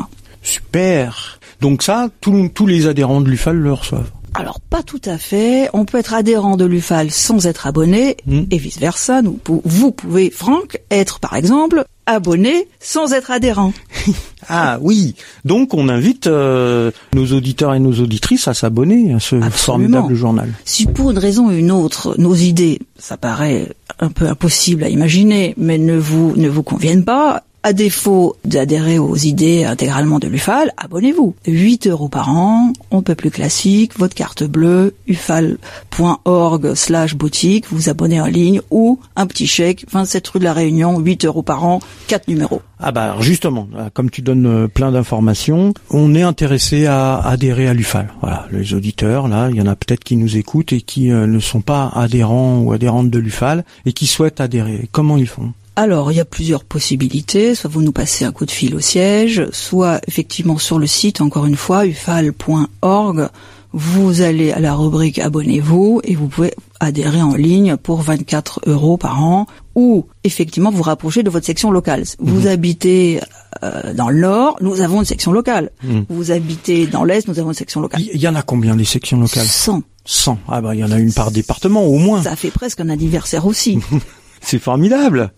[0.41, 1.39] Super.
[1.61, 4.11] Donc ça, tous les adhérents de l'UFAL le reçoivent.
[4.35, 5.69] Alors pas tout à fait.
[5.73, 8.43] On peut être adhérent de l'UFAL sans être abonné hmm.
[8.49, 9.21] et vice versa.
[9.21, 13.73] Nous, vous pouvez, Franck, être par exemple abonné sans être adhérent.
[14.49, 15.15] ah oui.
[15.45, 20.53] Donc on invite euh, nos auditeurs et nos auditrices à s'abonner à ce formidable journal.
[20.65, 23.69] Si pour une raison ou une autre nos idées, ça paraît
[23.99, 28.99] un peu impossible à imaginer, mais ne vous ne vous conviennent pas, à défaut d'adhérer
[28.99, 31.33] aux idées intégralement de l'UFAL, abonnez-vous.
[31.47, 37.87] 8 euros par an, on peut plus classique, votre carte bleue, ufal.org slash boutique, vous
[37.89, 41.63] abonnez en ligne ou un petit chèque, 27 rue de la Réunion, 8 euros par
[41.63, 42.61] an, 4 numéros.
[42.79, 47.73] Ah bah justement, comme tu donnes euh, plein d'informations, on est intéressé à adhérer à
[47.73, 48.09] l'UFAL.
[48.19, 51.25] Voilà, les auditeurs, là, il y en a peut-être qui nous écoutent et qui euh,
[51.25, 54.89] ne sont pas adhérents ou adhérentes de l'UFAL et qui souhaitent adhérer.
[54.91, 55.53] Comment ils font?
[55.75, 57.55] Alors, il y a plusieurs possibilités.
[57.55, 61.19] Soit vous nous passez un coup de fil au siège, soit effectivement sur le site,
[61.21, 63.29] encore une fois, ufal.org,
[63.75, 68.97] vous allez à la rubrique abonnez-vous et vous pouvez adhérer en ligne pour 24 euros
[68.97, 72.03] par an ou effectivement vous rapprocher de votre section locale.
[72.19, 72.47] Vous Mhm.
[72.47, 73.19] habitez
[73.63, 75.71] euh, dans le nord, nous avons une section locale.
[75.83, 76.05] Mhm.
[76.09, 78.01] Vous habitez dans l'est, nous avons une section locale.
[78.13, 79.45] Il y en a combien les sections locales?
[79.47, 79.81] 100.
[80.05, 80.37] 100.
[80.47, 82.21] Ah bah il y en a une par département au moins.
[82.21, 83.79] Ça fait presque un anniversaire aussi.
[84.41, 85.31] C'est formidable.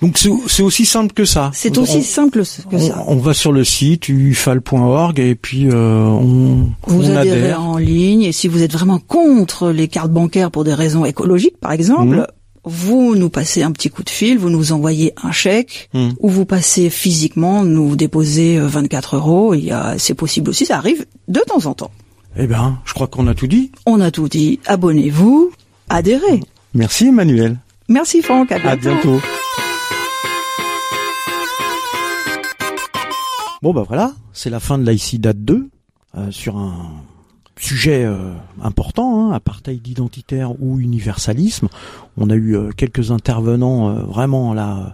[0.00, 0.16] Donc
[0.46, 1.50] c'est aussi simple que ça.
[1.54, 3.04] C'est On- aussi simple que ça.
[3.08, 7.62] on va sur le site ufal.org et puis euh, on, Vous on adhérez adhère.
[7.62, 11.58] en ligne et si vous êtes vraiment contre les cartes bancaires pour des raisons écologiques,
[11.60, 12.26] par exemple, Mhm.
[12.64, 16.14] vous nous passez un petit coup de fil, vous nous envoyez un chèque Mhm.
[16.20, 19.52] ou vous passez physiquement, nous déposez euh, 24 euros.
[19.54, 21.90] Il y a, c'est possible aussi, ça arrive de temps en temps.
[22.36, 23.72] Eh ben, je crois qu'on a tout dit.
[23.84, 24.60] On a tout dit.
[24.66, 25.50] Abonnez-vous,
[25.88, 26.40] adhérez.
[26.72, 27.56] Merci Emmanuel.
[27.88, 28.52] Merci Franck.
[28.52, 29.18] À À bientôt.
[33.60, 35.68] Bon bah voilà, c'est la fin de l'ICIDAT 2
[36.14, 37.02] euh, sur un
[37.58, 41.68] sujet euh, important, hein, apartheid identitaire ou universalisme.
[42.16, 44.92] On a eu euh, quelques intervenants euh, vraiment là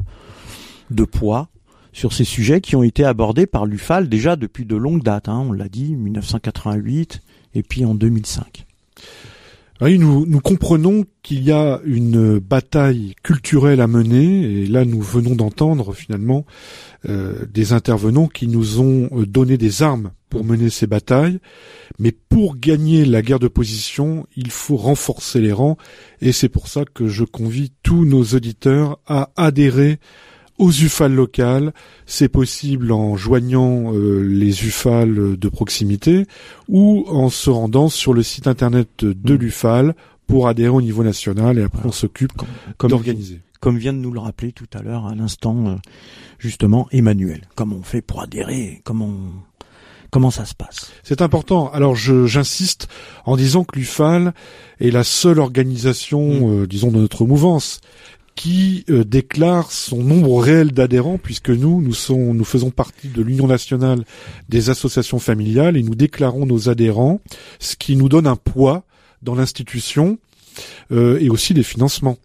[0.90, 1.48] de poids
[1.92, 5.28] sur ces sujets qui ont été abordés par l'UFAL déjà depuis de longues dates.
[5.28, 7.20] Hein, on l'a dit, 1988
[7.54, 8.64] et puis en 2005.
[9.80, 15.34] Oui, nous comprenons qu'il y a une bataille culturelle à mener, et là nous venons
[15.34, 16.46] d'entendre finalement
[17.08, 21.38] euh, des intervenants qui nous ont euh, donné des armes pour mener ces batailles,
[21.98, 25.76] mais pour gagner la guerre de position, il faut renforcer les rangs,
[26.20, 29.98] et c'est pour ça que je convie tous nos auditeurs à adhérer
[30.58, 31.72] aux UFAL locales.
[32.06, 36.26] C'est possible en joignant euh, les UFAL de proximité
[36.68, 39.94] ou en se rendant sur le site internet de l'UFAL
[40.26, 42.32] pour adhérer au niveau national et après on s'occupe
[42.78, 43.40] Comme, d'organiser.
[43.60, 45.74] comme vient de nous le rappeler tout à l'heure à l'instant euh,
[46.48, 47.42] justement Emmanuel.
[47.54, 48.82] Comment on fait pour adhérer?
[48.84, 49.14] Comment
[50.10, 50.92] comment ça se passe?
[51.02, 51.72] C'est important.
[51.72, 52.86] Alors j'insiste
[53.24, 54.34] en disant que l'UFAL
[54.78, 57.80] est la seule organisation, euh, disons, de notre mouvance
[58.34, 63.22] qui euh, déclare son nombre réel d'adhérents, puisque nous, nous, sont, nous faisons partie de
[63.22, 64.04] l'Union nationale
[64.48, 67.20] des associations familiales et nous déclarons nos adhérents,
[67.58, 68.84] ce qui nous donne un poids
[69.22, 70.18] dans l'institution
[70.92, 72.18] euh, et aussi des financements.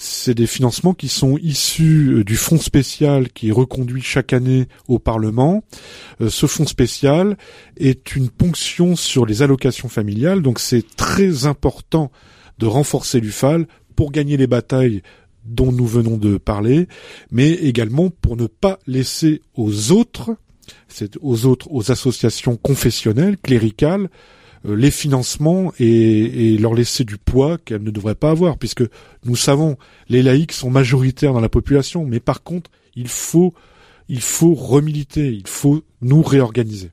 [0.00, 4.68] C'est des financements qui sont issus euh, du fonds spécial qui est reconduit chaque année
[4.86, 5.64] au Parlement.
[6.20, 7.36] Euh, ce fonds spécial
[7.76, 12.12] est une ponction sur les allocations familiales, donc c'est très important
[12.58, 13.66] de renforcer l'UFAL
[13.96, 15.02] pour gagner les batailles
[15.44, 16.86] dont nous venons de parler,
[17.32, 20.36] mais également pour ne pas laisser aux autres,
[21.20, 24.08] aux autres, aux associations confessionnelles, cléricales,
[24.64, 28.84] les financements et, leur laisser du poids qu'elles ne devraient pas avoir, puisque
[29.24, 29.76] nous savons,
[30.08, 33.54] les laïcs sont majoritaires dans la population, mais par contre, il faut,
[34.08, 36.90] il faut remiliter, il faut nous réorganiser.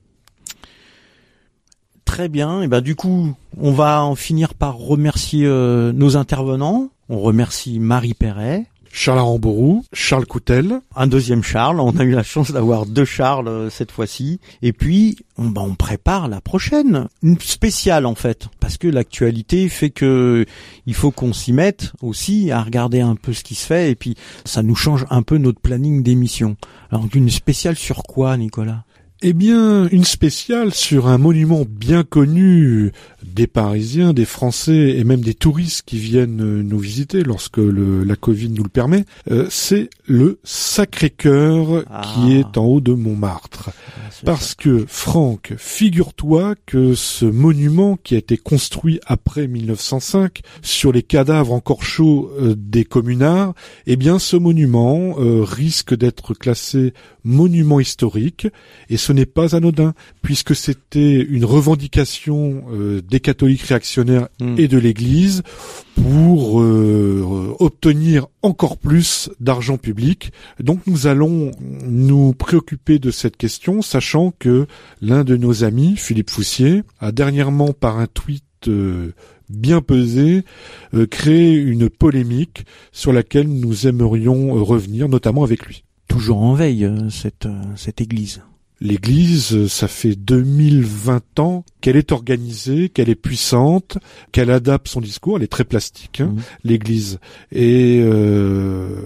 [2.04, 2.62] Très bien.
[2.62, 6.90] Et ben du coup, on va en finir par remercier euh, nos intervenants.
[7.08, 11.80] On remercie Marie Perret, Charles Arambourou, Charles Coutel, un deuxième Charles.
[11.80, 14.40] On a eu la chance d'avoir deux Charles euh, cette fois-ci.
[14.62, 19.68] Et puis, on, ben, on prépare la prochaine, une spéciale en fait, parce que l'actualité
[19.68, 20.46] fait que
[20.86, 23.90] il faut qu'on s'y mette aussi à regarder un peu ce qui se fait.
[23.90, 26.56] Et puis, ça nous change un peu notre planning d'émission.
[26.90, 28.84] Alors, une spéciale sur quoi, Nicolas?
[29.22, 32.92] Eh bien, une spéciale sur un monument bien connu
[33.26, 38.04] des Parisiens, des Français et même des touristes qui viennent euh, nous visiter lorsque le,
[38.04, 39.04] la Covid nous le permet.
[39.30, 42.02] Euh, c'est le Sacré-Cœur Ah.
[42.14, 43.70] qui est en haut de Montmartre.
[44.24, 51.02] Parce que, Franck, figure-toi que ce monument qui a été construit après 1905 sur les
[51.02, 53.54] cadavres encore chauds euh, des communards,
[53.86, 56.94] eh bien, ce monument euh, risque d'être classé
[57.24, 58.46] monument historique
[58.88, 64.58] et ce n'est pas anodin puisque c'était une revendication euh, des catholiques réactionnaires Mm.
[64.58, 65.42] et de l'Église
[65.94, 70.30] pour euh, obtenir encore plus d'argent public.
[70.60, 74.66] Donc nous allons nous préoccuper de cette question, sachant que
[75.00, 79.12] l'un de nos amis, Philippe Foussier, a dernièrement par un tweet euh,
[79.48, 80.44] bien pesé
[80.92, 85.84] euh, créé une polémique sur laquelle nous aimerions revenir, notamment avec lui.
[86.08, 88.42] Toujours en veille cette cette église.
[88.80, 93.96] L'Église, ça fait 2020 ans qu'elle est organisée, qu'elle est puissante,
[94.32, 95.38] qu'elle adapte son discours.
[95.38, 96.42] Elle est très plastique, hein, Mhm.
[96.64, 97.18] l'Église.
[97.52, 99.00] Et euh,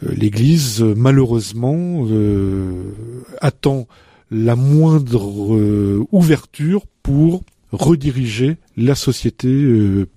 [0.00, 2.92] l'Église, malheureusement, euh,
[3.40, 3.88] attend
[4.30, 7.42] la moindre euh, ouverture pour
[7.72, 9.48] rediriger la société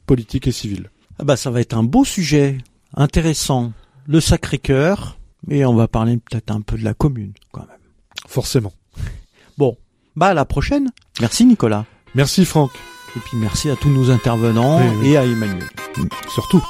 [0.06, 0.90] politique et civile.
[1.18, 2.58] Ah bah ça va être un beau sujet,
[2.96, 3.74] intéressant.
[4.08, 5.18] Le Sacré-Cœur,
[5.50, 7.78] et on va parler peut-être un peu de la commune quand même.
[8.28, 8.72] Forcément.
[10.20, 10.90] Bah à la prochaine.
[11.22, 11.86] Merci Nicolas.
[12.14, 12.72] Merci Franck.
[13.16, 15.08] Et puis merci à tous nos intervenants Oui, oui.
[15.12, 15.70] et à Emmanuel.
[16.28, 16.62] Surtout.